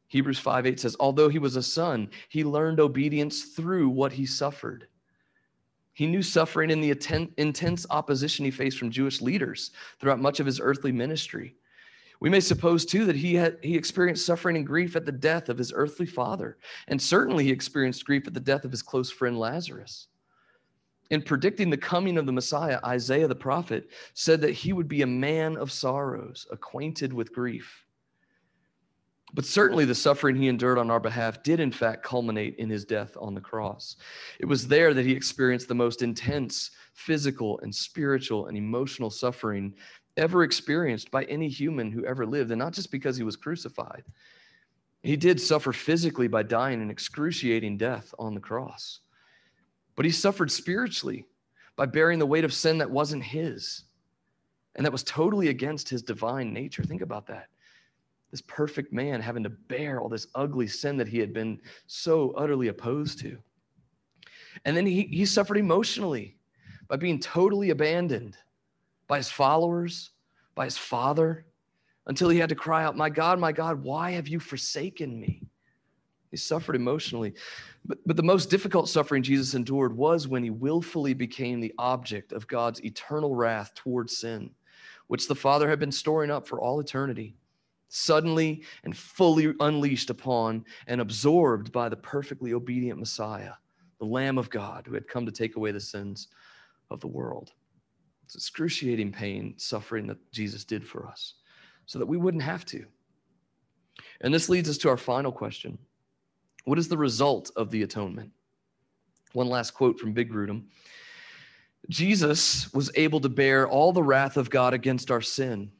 Hebrews 0.09 0.39
5 0.39 0.67
8 0.67 0.81
says, 0.81 0.97
Although 1.01 1.31
he 1.31 1.39
was 1.39 1.57
a 1.57 1.63
son, 1.63 2.11
he 2.29 2.45
learned 2.45 2.81
obedience 2.81 3.45
through 3.45 3.89
what 3.89 4.13
he 4.13 4.27
suffered. 4.27 4.89
He 5.99 6.07
knew 6.07 6.23
suffering 6.23 6.71
in 6.71 6.81
the 6.81 6.93
intense 7.39 7.85
opposition 7.91 8.45
he 8.45 8.53
faced 8.53 8.79
from 8.79 8.93
Jewish 8.93 9.21
leaders 9.21 9.73
throughout 9.99 10.21
much 10.21 10.39
of 10.39 10.47
his 10.47 10.61
earthly 10.61 10.93
ministry. 10.93 11.57
We 12.21 12.31
may 12.31 12.39
suppose 12.39 12.87
too 12.87 13.05
that 13.07 13.17
he 13.17 13.35
had 13.35 13.59
he 13.65 13.75
experienced 13.75 14.25
suffering 14.25 14.55
and 14.55 14.65
grief 14.65 14.95
at 14.95 15.07
the 15.07 15.11
death 15.11 15.49
of 15.49 15.59
his 15.59 15.73
earthly 15.75 16.07
father, 16.07 16.57
and 16.87 17.03
certainly 17.03 17.43
he 17.43 17.51
experienced 17.51 18.05
grief 18.05 18.29
at 18.29 18.35
the 18.35 18.39
death 18.39 18.65
of 18.65 18.71
his 18.71 18.81
close 18.81 19.11
friend 19.11 19.41
Lazarus. 19.41 20.07
In 21.11 21.21
predicting 21.21 21.69
the 21.69 21.77
coming 21.77 22.17
of 22.17 22.27
the 22.27 22.33
Messiah, 22.33 22.79
Isaiah 22.85 23.27
the 23.27 23.35
prophet 23.35 23.91
said 24.15 24.41
that 24.43 24.53
he 24.53 24.73
would 24.73 24.87
be 24.87 25.03
a 25.03 25.07
man 25.07 25.57
of 25.57 25.73
sorrows, 25.73 26.47
acquainted 26.53 27.13
with 27.13 27.33
grief. 27.33 27.85
But 29.35 29.45
certainly 29.45 29.85
the 29.85 29.95
suffering 29.95 30.37
he 30.37 30.49
endured 30.49 30.79
on 30.79 30.91
our 30.91 31.01
behalf 31.01 31.43
did, 31.43 31.61
in 31.61 31.71
fact, 31.71 32.03
culminate 32.03 32.57
in 32.57 32.71
his 32.71 32.85
death 32.85 33.17
on 33.21 33.35
the 33.35 33.41
cross. 33.41 33.97
It 34.41 34.47
was 34.47 34.67
there 34.67 34.95
that 34.95 35.05
he 35.05 35.13
experienced 35.13 35.69
the 35.69 35.75
most 35.75 36.03
intense 36.03 36.71
physical 36.95 37.61
and 37.61 37.75
spiritual 37.75 38.47
and 38.47 38.57
emotional 38.57 39.11
suffering 39.11 39.75
ever 40.17 40.43
experienced 40.43 41.11
by 41.11 41.25
any 41.25 41.49
human 41.49 41.93
who 41.93 42.05
ever 42.05 42.27
lived, 42.27 42.51
and 42.51 42.59
not 42.59 42.73
just 42.73 42.91
because 42.91 43.17
he 43.17 43.23
was 43.23 43.37
crucified. 43.37 44.03
He 45.03 45.17
did 45.17 45.41
suffer 45.41 45.73
physically 45.73 46.27
by 46.27 46.43
dying 46.43 46.83
an 46.83 46.91
excruciating 46.91 47.77
death 47.77 48.13
on 48.19 48.35
the 48.35 48.41
cross, 48.41 49.01
but 49.95 50.05
he 50.05 50.11
suffered 50.11 50.51
spiritually 50.51 51.25
by 51.77 51.87
bearing 51.87 52.19
the 52.19 52.27
weight 52.27 52.45
of 52.45 52.53
sin 52.53 52.79
that 52.79 52.91
wasn't 52.91 53.23
his 53.23 53.85
and 54.79 54.85
that 54.85 54.93
was 54.93 55.03
totally 55.03 55.49
against 55.49 55.89
his 55.89 56.03
divine 56.03 56.53
nature. 56.53 56.85
Think 56.85 57.03
about 57.03 57.27
that. 57.27 57.49
This 58.31 58.43
perfect 58.43 58.93
man 58.93 59.21
having 59.21 59.43
to 59.45 59.51
bear 59.51 60.01
all 60.01 60.09
this 60.09 60.27
ugly 60.35 60.67
sin 60.67 60.97
that 60.99 61.09
he 61.09 61.19
had 61.19 61.33
been 61.33 61.61
so 61.87 62.33
utterly 62.33 62.69
opposed 62.69 63.21
to. 63.21 63.39
And 64.65 64.77
then 64.77 64.87
he, 64.87 65.03
he 65.05 65.25
suffered 65.25 65.57
emotionally 65.57 66.37
by 66.89 66.97
being 66.97 67.21
totally 67.21 67.71
abandoned 67.71 68.37
by 69.07 69.19
his 69.19 69.31
followers, 69.31 70.11
by 70.55 70.65
his 70.67 70.77
father, 70.77 71.47
until 72.07 72.29
he 72.29 72.39
had 72.39 72.49
to 72.49 72.55
cry 72.55 72.85
out, 72.85 72.97
My 72.97 73.11
God, 73.11 73.39
my 73.39 73.53
God, 73.53 73.83
why 73.83 74.13
have 74.13 74.29
you 74.29 74.41
forsaken 74.41 75.19
me? 75.19 75.43
He 76.31 76.37
suffered 76.37 76.77
emotionally. 76.77 77.35
But, 77.87 77.99
but 78.07 78.17
the 78.17 78.23
most 78.23 78.51
difficult 78.51 78.89
suffering 78.89 79.23
Jesus 79.23 79.55
endured 79.55 79.97
was 79.97 80.29
when 80.29 80.43
he 80.43 80.51
willfully 80.51 81.15
became 81.15 81.61
the 81.61 81.75
object 81.79 82.33
of 82.33 82.47
God's 82.47 82.85
eternal 82.85 83.35
wrath 83.35 83.75
towards 83.75 84.19
sin, 84.19 84.51
which 85.07 85.29
the 85.29 85.35
Father 85.35 85.69
had 85.71 85.79
been 85.79 85.93
storing 85.93 86.31
up 86.31 86.47
for 86.47 86.61
all 86.61 86.81
eternity, 86.81 87.35
suddenly 87.89 88.63
and 88.85 88.97
fully 88.97 89.55
unleashed 89.61 90.11
upon 90.11 90.65
and 90.87 91.01
absorbed 91.01 91.73
by 91.73 91.89
the 91.89 91.97
perfectly 91.97 92.53
obedient 92.53 92.99
Messiah, 92.99 93.53
the 93.99 94.07
Lamb 94.07 94.39
of 94.39 94.51
God 94.51 94.87
who 94.87 94.95
had 94.95 95.09
come 95.09 95.27
to 95.27 95.33
take 95.33 95.57
away 95.57 95.73
the 95.73 95.81
sins 95.81 96.29
of 96.91 97.01
the 97.01 97.07
world. 97.07 97.53
It's 98.25 98.35
excruciating 98.35 99.13
pain, 99.13 99.55
suffering 99.57 100.07
that 100.09 100.19
Jesus 100.33 100.65
did 100.65 100.87
for 100.87 101.07
us 101.07 101.35
so 101.87 101.99
that 101.99 102.07
we 102.07 102.19
wouldn't 102.19 102.43
have 102.43 102.65
to. 102.67 102.85
And 104.21 104.33
this 104.33 104.49
leads 104.49 104.69
us 104.69 104.79
to 104.79 104.89
our 104.89 104.97
final 104.97 105.33
question 105.33 105.79
What 106.65 106.79
is 106.79 106.89
the 106.89 106.99
result 106.99 107.51
of 107.57 107.71
the 107.71 107.83
atonement? 107.83 108.31
One 109.33 109.49
last 109.49 109.73
quote 109.73 109.99
from 109.99 110.13
Big 110.13 110.31
Grudem. 110.31 110.65
Jesus 111.89 112.73
was 112.75 112.91
able 112.95 113.21
to 113.21 113.29
bear 113.29 113.67
all 113.67 113.93
the 113.93 114.03
wrath 114.03 114.37
of 114.37 114.51
God 114.51 114.75
against 114.75 115.11
our 115.11 115.23
sin 115.23 115.71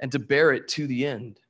and 0.00 0.12
to 0.12 0.18
bear 0.18 0.52
it 0.52 0.68
to 0.68 0.86
the 0.86 1.06
end. 1.06 1.40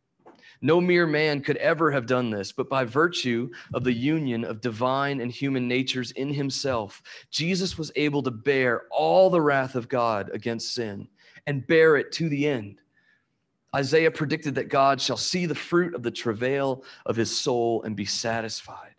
No 0.63 0.81
mere 0.81 1.07
man 1.07 1.41
could 1.41 1.57
ever 1.59 1.91
have 1.91 2.07
done 2.07 2.31
this, 2.31 2.53
but 2.53 2.69
by 2.69 2.85
virtue 2.85 3.51
of 3.75 3.85
the 3.85 3.93
union 3.93 4.45
of 4.45 4.61
divine 4.61 5.21
and 5.21 5.31
human 5.31 5.69
natures 5.69 6.11
in 6.13 6.33
himself, 6.33 7.03
Jesus 7.31 7.77
was 7.77 7.93
able 7.97 8.23
to 8.23 8.31
bear 8.31 8.85
all 8.91 9.31
the 9.31 9.41
wrath 9.41 9.75
of 9.75 9.89
God 9.89 10.31
against 10.33 10.75
sin 10.75 11.09
and 11.47 11.67
bear 11.67 11.97
it 11.97 12.13
to 12.13 12.29
the 12.29 12.47
end. 12.47 12.81
Isaiah 13.75 14.11
predicted 14.11 14.55
that 14.55 14.69
God 14.69 15.01
shall 15.01 15.17
see 15.17 15.47
the 15.47 15.55
fruit 15.55 15.95
of 15.95 16.03
the 16.03 16.11
travail 16.11 16.85
of 17.07 17.17
his 17.17 17.37
soul 17.37 17.83
and 17.83 17.97
be 17.97 18.05
satisfied. 18.05 18.95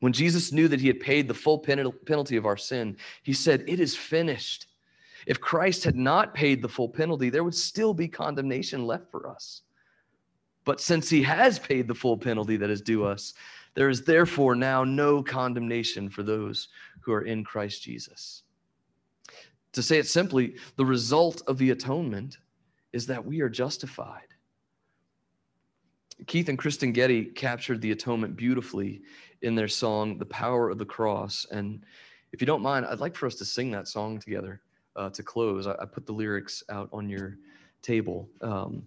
When 0.00 0.12
Jesus 0.12 0.52
knew 0.52 0.66
that 0.68 0.80
he 0.80 0.88
had 0.88 1.00
paid 1.00 1.28
the 1.28 1.34
full 1.34 1.58
penalty 1.58 2.36
of 2.36 2.46
our 2.46 2.56
sin, 2.56 2.96
he 3.22 3.32
said, 3.32 3.62
It 3.68 3.78
is 3.78 3.94
finished. 3.94 4.66
If 5.26 5.40
Christ 5.40 5.84
had 5.84 5.94
not 5.94 6.34
paid 6.34 6.60
the 6.60 6.68
full 6.68 6.88
penalty, 6.88 7.30
there 7.30 7.44
would 7.44 7.54
still 7.54 7.94
be 7.94 8.08
condemnation 8.08 8.86
left 8.86 9.10
for 9.10 9.28
us. 9.28 9.62
But 10.64 10.80
since 10.80 11.10
he 11.10 11.22
has 11.22 11.58
paid 11.58 11.88
the 11.88 11.94
full 11.94 12.16
penalty 12.16 12.56
that 12.56 12.70
is 12.70 12.80
due 12.80 13.04
us, 13.04 13.34
there 13.74 13.88
is 13.88 14.02
therefore 14.02 14.54
now 14.54 14.84
no 14.84 15.22
condemnation 15.22 16.08
for 16.08 16.22
those 16.22 16.68
who 17.00 17.12
are 17.12 17.22
in 17.22 17.42
Christ 17.42 17.82
Jesus. 17.82 18.42
To 19.72 19.82
say 19.82 19.98
it 19.98 20.06
simply, 20.06 20.56
the 20.76 20.84
result 20.84 21.42
of 21.46 21.58
the 21.58 21.70
atonement 21.70 22.38
is 22.92 23.06
that 23.06 23.24
we 23.24 23.40
are 23.40 23.48
justified. 23.48 24.28
Keith 26.26 26.48
and 26.48 26.58
Kristyn 26.58 26.92
Getty 26.92 27.24
captured 27.24 27.80
the 27.80 27.90
atonement 27.90 28.36
beautifully 28.36 29.02
in 29.40 29.54
their 29.54 29.68
song, 29.68 30.18
The 30.18 30.26
Power 30.26 30.70
of 30.70 30.78
the 30.78 30.84
Cross. 30.84 31.46
And 31.50 31.84
if 32.32 32.40
you 32.40 32.46
don't 32.46 32.62
mind, 32.62 32.86
I'd 32.86 33.00
like 33.00 33.16
for 33.16 33.26
us 33.26 33.34
to 33.36 33.44
sing 33.44 33.70
that 33.72 33.88
song 33.88 34.18
together 34.18 34.60
uh, 34.94 35.10
to 35.10 35.22
close. 35.22 35.66
I, 35.66 35.74
I, 35.80 35.86
put 35.86 36.06
the 36.06 36.12
lyrics 36.12 36.62
out 36.68 36.88
on 36.92 37.08
your 37.08 37.38
table. 37.80 38.28
Um, 38.42 38.84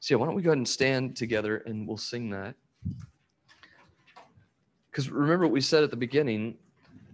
so, 0.00 0.14
yeah, 0.14 0.18
why 0.18 0.26
don't 0.26 0.34
we 0.34 0.42
go 0.42 0.50
ahead 0.50 0.58
and 0.58 0.66
stand 0.68 1.14
together 1.14 1.58
and 1.66 1.86
we'll 1.86 1.98
sing 1.98 2.30
that? 2.30 2.54
Because 4.90 5.10
remember 5.10 5.44
what 5.44 5.52
we 5.52 5.60
said 5.60 5.84
at 5.84 5.90
the 5.90 5.96
beginning 5.96 6.56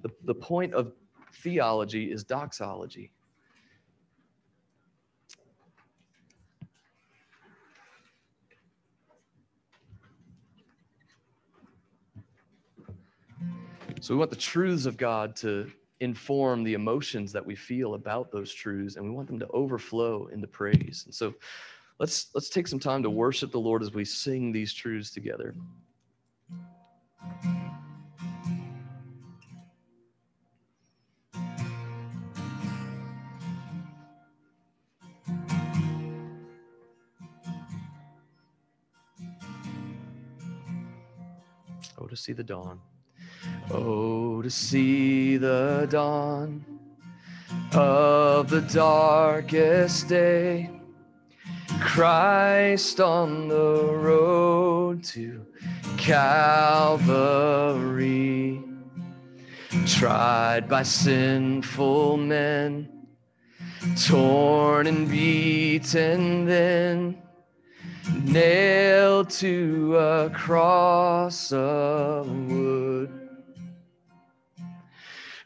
the, 0.03 0.11
the 0.25 0.35
point 0.35 0.72
of 0.72 0.92
theology 1.42 2.12
is 2.12 2.22
doxology. 2.22 3.11
So 14.01 14.14
we 14.14 14.18
want 14.18 14.31
the 14.31 14.37
truths 14.37 14.87
of 14.87 14.96
God 14.96 15.35
to 15.37 15.68
inform 15.99 16.62
the 16.62 16.75
emotions 16.75 17.33
that 17.33 17.44
we 17.44 17.57
feel 17.57 17.94
about 17.94 18.31
those 18.31 18.53
truths, 18.53 18.94
and 18.94 19.05
we 19.05 19.11
want 19.11 19.27
them 19.27 19.40
to 19.40 19.49
overflow 19.49 20.27
into 20.27 20.46
praise. 20.46 21.03
And 21.07 21.14
so, 21.14 21.35
let's 21.99 22.29
let's 22.35 22.49
take 22.49 22.67
some 22.67 22.79
time 22.79 23.03
to 23.03 23.09
mm-hmm. 23.09 23.19
worship 23.19 23.53
the 23.53 23.61
Lord 23.61 23.83
as 23.83 23.93
we 23.93 24.05
sing 24.05 24.53
these 24.53 24.73
truths 24.73 25.11
together. 25.11 25.55
Oh, 41.99 42.07
to 42.09 42.17
see 42.17 42.33
the 42.33 42.45
dawn. 42.45 42.81
Oh, 43.71 44.43
to 44.43 44.51
see 44.51 45.39
the 45.39 45.89
dawn 45.91 46.65
of 47.73 48.51
the 48.51 48.61
darkest 48.61 50.09
day. 50.09 50.76
Christ 51.87 53.01
on 53.01 53.49
the 53.49 53.85
road 53.94 55.05
to 55.05 55.46
Calvary, 55.96 56.61
tried 59.87 60.68
by 60.68 60.83
sinful 60.83 62.16
men, 62.18 63.07
torn 64.05 64.88
and 64.88 65.09
beaten, 65.09 66.44
then 66.44 67.16
nailed 68.25 69.31
to 69.31 69.96
a 69.96 70.29
cross 70.31 71.53
of 71.53 72.29
wood. 72.29 73.12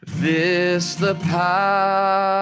This 0.07 0.95
the 0.95 1.13
power 1.15 2.41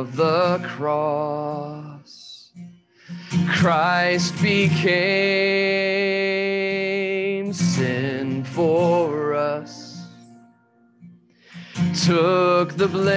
of 0.00 0.16
the 0.16 0.58
cross. 0.62 2.52
Christ 3.48 4.34
became 4.42 4.72
sin 7.54 8.44
for 8.44 9.32
us, 9.34 10.06
took 12.04 12.76
the 12.76 12.88
blame, 12.88 13.14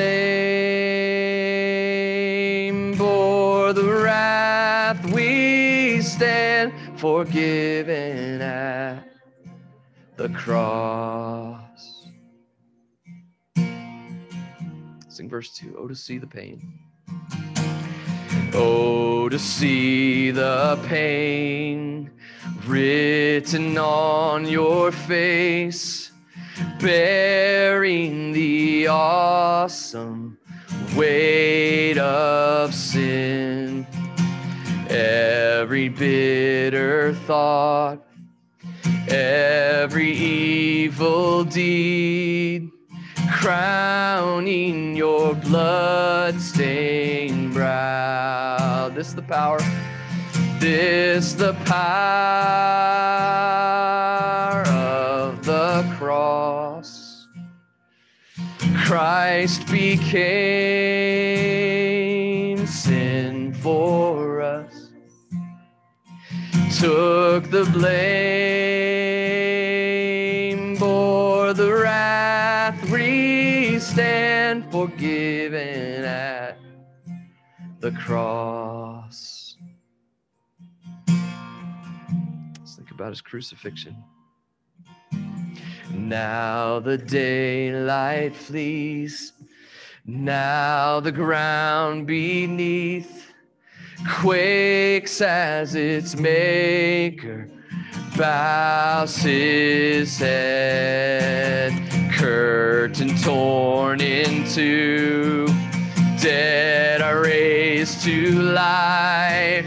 bore 2.98 3.74
the 3.74 3.84
wrath 3.84 5.04
we 5.12 6.02
stand 6.02 6.72
forgiven 6.98 8.42
at 8.42 9.04
the 10.16 10.30
cross. 10.30 11.59
Verse 15.30 15.52
2. 15.52 15.76
Oh, 15.78 15.88
to 15.88 15.94
see 15.96 16.18
the 16.18 16.26
pain. 16.26 16.80
Oh, 18.52 19.30
to 19.30 19.38
see 19.38 20.32
the 20.32 20.80
pain 20.88 22.10
written 22.66 23.78
on 23.78 24.48
your 24.48 24.92
face, 24.92 26.12
bearing 26.80 28.32
the 28.32 28.88
awesome 28.88 30.40
weight 30.96 32.00
of 32.00 32.74
sin. 32.74 33.86
Every 34.90 35.90
bitter 35.90 37.14
thought, 37.14 38.04
every 39.08 40.12
evil 40.12 41.44
deed 41.44 42.72
crowning 43.40 44.96
your 44.98 45.34
blood-stained 45.34 47.54
brow. 47.54 48.92
This 48.94 49.14
the 49.14 49.22
power. 49.22 49.60
This 50.60 51.32
the 51.34 51.54
power 51.64 51.78
of 54.68 55.46
the 55.46 55.90
cross. 55.98 57.28
Christ 58.84 59.66
became 59.72 59.88
sin 62.68 63.54
for 63.54 64.42
us. 64.42 64.90
Took 66.78 67.50
the 67.52 67.64
blame, 67.72 68.79
at 75.60 76.58
the 77.80 77.92
cross. 77.92 79.58
Let's 82.60 82.76
think 82.76 82.92
about 82.92 83.10
his 83.10 83.22
crucifixion. 83.22 83.96
Now 85.94 86.80
the 86.80 86.98
daylight 86.98 88.36
flees, 88.36 89.34
now 90.06 91.00
the 91.00 91.12
ground 91.12 92.08
beneath 92.08 93.34
quakes 94.08 95.22
as 95.22 95.76
its 95.76 96.16
maker 96.16 97.50
bows 98.20 99.16
his 99.16 100.18
head, 100.18 101.72
curtain 102.12 103.16
torn 103.20 104.02
in 104.02 104.46
two, 104.50 105.48
dead 106.22 107.02
are 107.02 107.22
raised 107.22 108.04
to 108.04 108.34
life, 108.42 109.66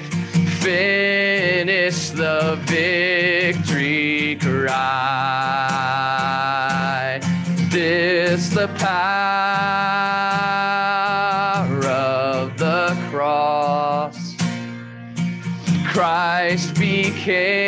finish 0.60 2.10
the 2.10 2.58
victory 2.66 4.36
cry. 4.38 4.82
This 7.70 8.50
the 8.50 8.68
power 8.76 8.92
of 11.86 12.58
the 12.58 12.94
cross. 13.08 14.36
Christ 15.86 16.74
became 16.78 17.62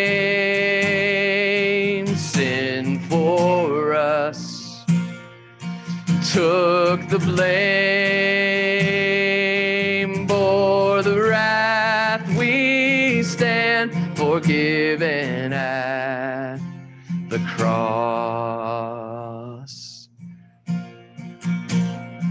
took 6.35 7.01
the 7.09 7.19
blame, 7.21 7.47
bore 10.27 11.01
the 11.01 11.23
wrath 11.23 12.29
we 12.37 13.23
stand 13.23 13.93
forgiven 14.19 15.53
at 15.53 16.59
the 17.29 17.39
cross. 17.57 18.49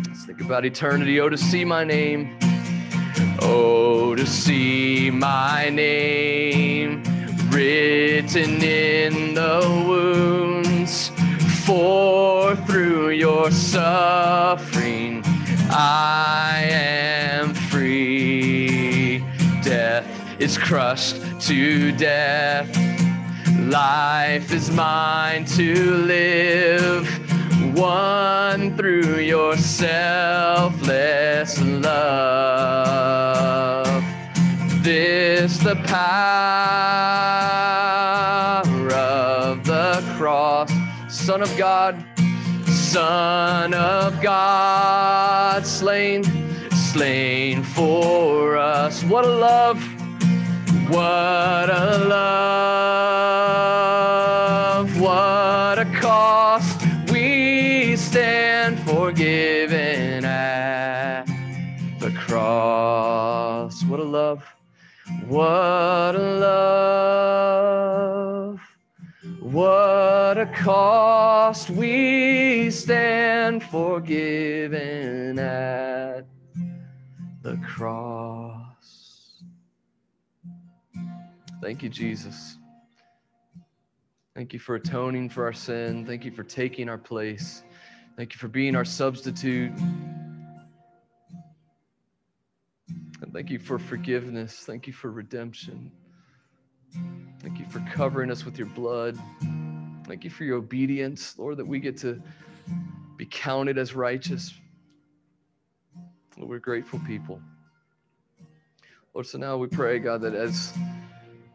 Let's 0.05 0.25
think 0.25 0.41
about 0.41 0.65
eternity. 0.65 1.21
Oh, 1.21 1.29
to 1.29 1.37
see 1.37 1.63
my 1.63 1.85
name. 1.85 2.37
Oh, 3.39 4.15
to 4.15 4.25
see 4.25 5.11
my 5.11 5.69
name 5.69 7.03
written 7.51 8.61
in 8.61 9.33
the 9.33 9.61
wounds, 9.87 10.52
for 11.73 12.55
through 12.67 13.09
your 13.09 13.49
suffering 13.49 15.23
I 15.71 16.67
am 16.69 17.55
free. 17.55 19.25
Death 19.63 20.05
is 20.39 20.55
crushed 20.55 21.15
to 21.47 21.91
death, 21.93 22.69
life 23.57 24.53
is 24.53 24.69
mine 24.69 25.45
to 25.57 25.95
live 25.95 27.09
won 27.75 28.77
through 28.77 29.21
your 29.21 29.57
selfless 29.57 31.59
love. 31.59 33.03
This 34.83 35.57
the 35.57 35.75
power 35.87 37.42
Son 41.23 41.41
of 41.41 41.57
God, 41.57 42.05
Son 42.67 43.73
of 43.73 44.21
God, 44.21 45.65
slain, 45.65 46.21
slain 46.91 47.63
for 47.63 48.57
us. 48.57 49.05
What 49.05 49.23
a 49.23 49.29
love! 49.29 49.81
What 50.89 51.69
a 51.69 51.97
love! 52.09 53.39
What 54.99 55.79
a 55.79 55.85
cost! 56.01 56.81
we 57.09 57.95
stand 57.95 58.81
forgiven 58.81 60.25
at 60.25 61.23
the 61.99 62.11
cross. 62.11 63.81
What 63.85 64.01
a 64.01 64.03
love! 64.03 64.43
What 65.27 66.15
a 66.15 66.37
love! 66.47 68.59
What 69.39 70.02
a 70.43 70.45
cost 70.47 71.69
we 71.69 72.69
stand 72.69 73.63
forgiven 73.63 75.39
at 75.39 76.25
the 77.41 77.55
cross. 77.65 79.41
Thank 81.61 81.81
you, 81.81 81.87
Jesus. 81.87 82.57
Thank 84.35 84.51
you 84.51 84.59
for 84.59 84.75
atoning 84.75 85.29
for 85.29 85.45
our 85.45 85.53
sin. 85.53 86.05
Thank 86.05 86.25
you 86.25 86.31
for 86.31 86.43
taking 86.43 86.89
our 86.89 86.97
place. 86.97 87.63
Thank 88.17 88.33
you 88.33 88.37
for 88.37 88.49
being 88.49 88.75
our 88.75 88.83
substitute. 88.83 89.71
And 93.21 93.31
thank 93.31 93.49
you 93.49 93.59
for 93.59 93.79
forgiveness. 93.79 94.63
Thank 94.65 94.87
you 94.87 94.93
for 94.93 95.09
redemption. 95.09 95.89
Thank 97.39 97.59
you 97.59 97.65
for 97.69 97.79
covering 97.93 98.29
us 98.29 98.43
with 98.43 98.57
your 98.57 98.67
blood. 98.67 99.17
Thank 100.05 100.25
you 100.25 100.29
for 100.29 100.43
your 100.43 100.57
obedience, 100.57 101.37
Lord, 101.39 101.57
that 101.57 101.65
we 101.65 101.79
get 101.79 101.97
to 101.99 102.21
be 103.15 103.25
counted 103.25 103.77
as 103.77 103.95
righteous. 103.95 104.53
Lord, 106.37 106.49
we're 106.49 106.59
grateful 106.59 106.99
people. 107.07 107.39
Lord, 109.13 109.25
so 109.27 109.37
now 109.37 109.55
we 109.55 109.67
pray, 109.67 109.99
God, 109.99 110.21
that 110.21 110.33
as 110.33 110.73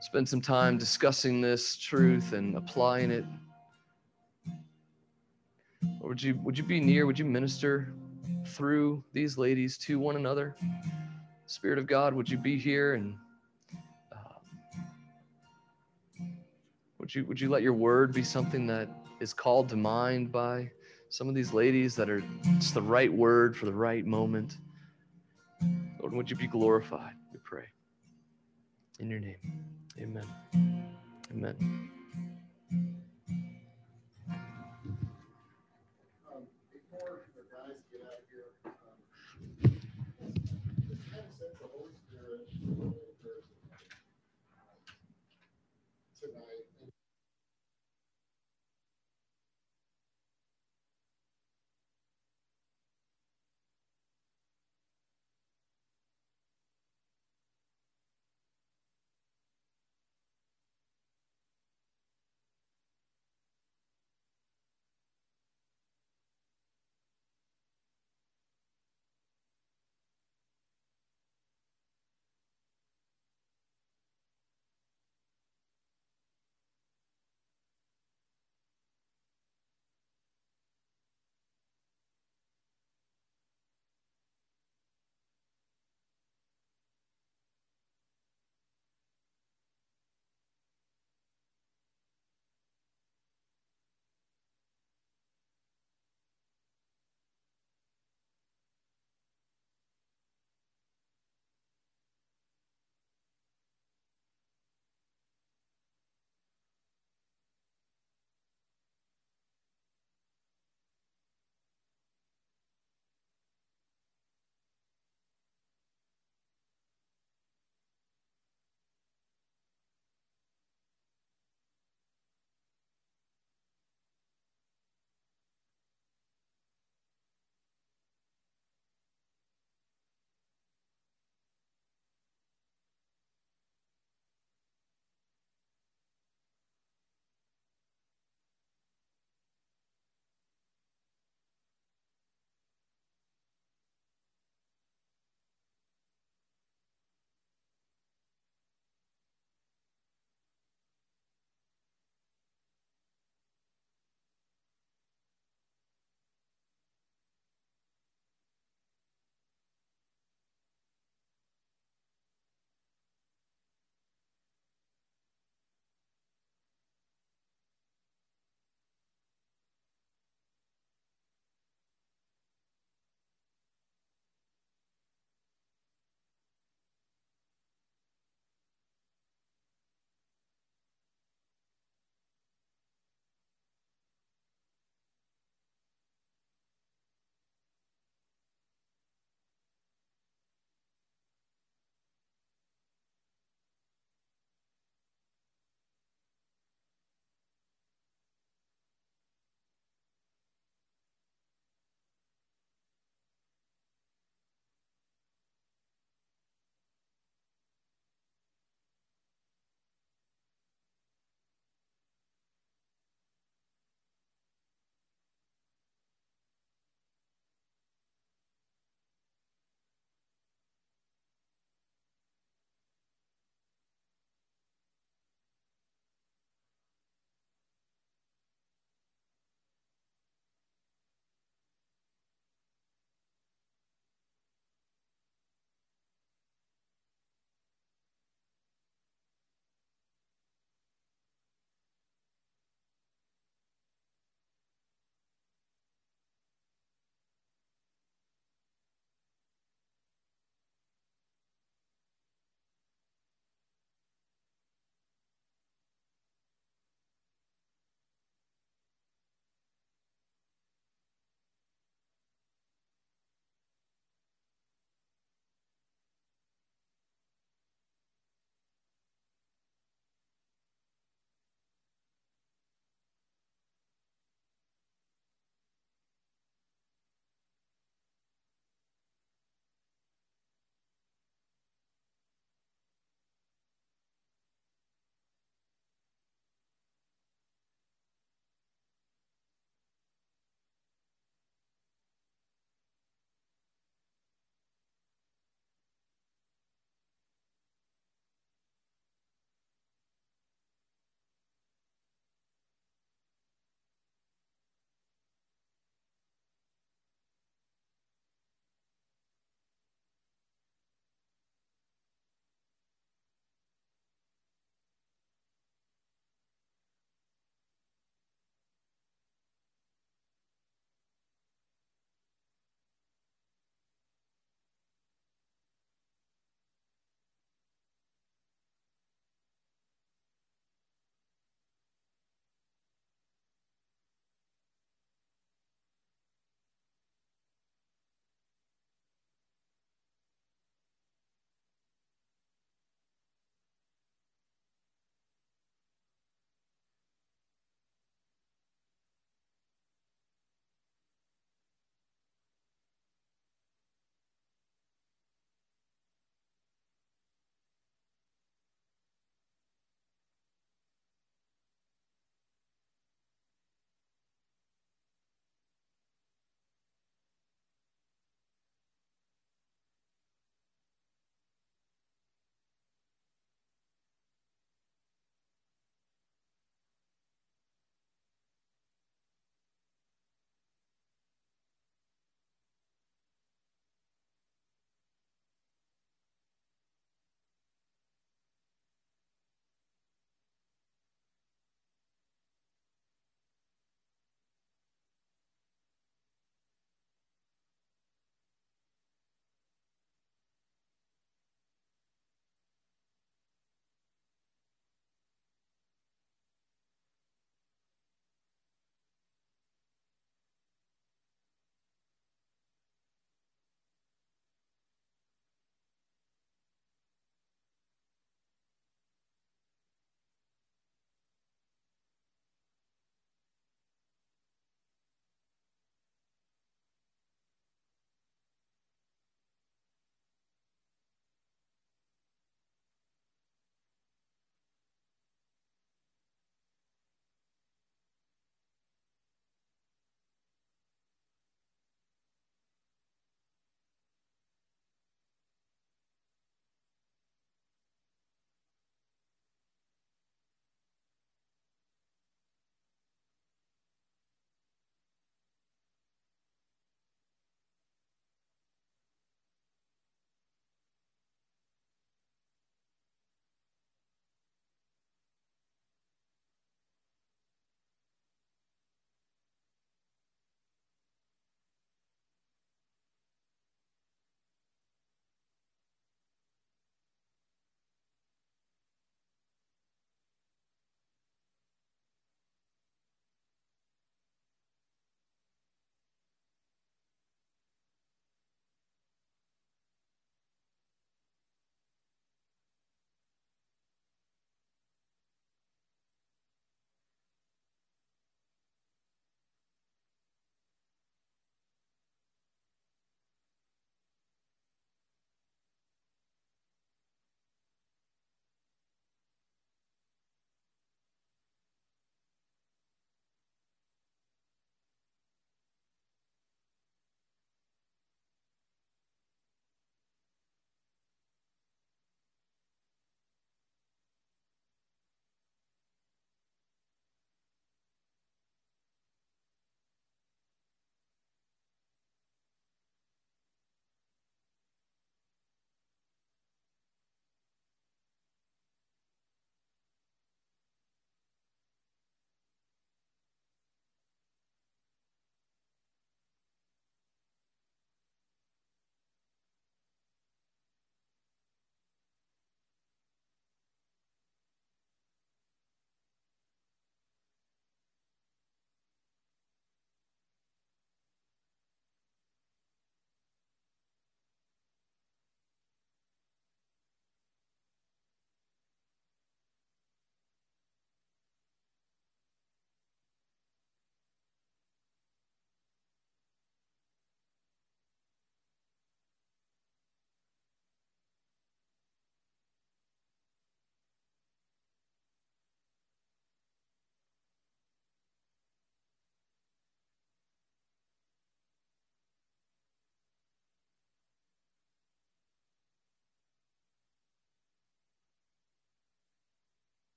spend 0.00 0.28
some 0.28 0.42
time 0.42 0.76
discussing 0.76 1.40
this 1.40 1.76
truth 1.76 2.34
and 2.34 2.56
applying 2.56 3.10
it, 3.10 3.24
Lord, 6.00 6.10
would 6.10 6.22
you 6.22 6.34
would 6.42 6.58
you 6.58 6.64
be 6.64 6.80
near? 6.80 7.06
Would 7.06 7.18
you 7.18 7.24
minister 7.24 7.94
through 8.46 9.02
these 9.14 9.38
ladies 9.38 9.78
to 9.78 9.98
one 9.98 10.16
another? 10.16 10.54
Spirit 11.46 11.78
of 11.78 11.86
God, 11.86 12.12
would 12.12 12.28
you 12.28 12.36
be 12.36 12.58
here 12.58 12.94
and 12.94 13.16
Would 17.04 17.14
you 17.14 17.24
would 17.26 17.38
you 17.38 17.50
let 17.50 17.60
your 17.60 17.74
word 17.74 18.14
be 18.14 18.22
something 18.22 18.66
that 18.68 18.88
is 19.20 19.34
called 19.34 19.68
to 19.68 19.76
mind 19.76 20.32
by 20.32 20.70
some 21.10 21.28
of 21.28 21.34
these 21.34 21.52
ladies 21.52 21.94
that 21.96 22.08
are 22.08 22.22
just 22.54 22.72
the 22.72 22.80
right 22.80 23.12
word 23.12 23.54
for 23.54 23.66
the 23.66 23.74
right 23.74 24.06
moment? 24.06 24.56
Lord, 26.00 26.14
would 26.14 26.30
you 26.30 26.36
be 26.36 26.46
glorified? 26.46 27.12
We 27.30 27.40
pray. 27.44 27.66
In 29.00 29.10
your 29.10 29.20
name. 29.20 29.36
Amen. 30.00 30.24
Amen. 31.30 31.90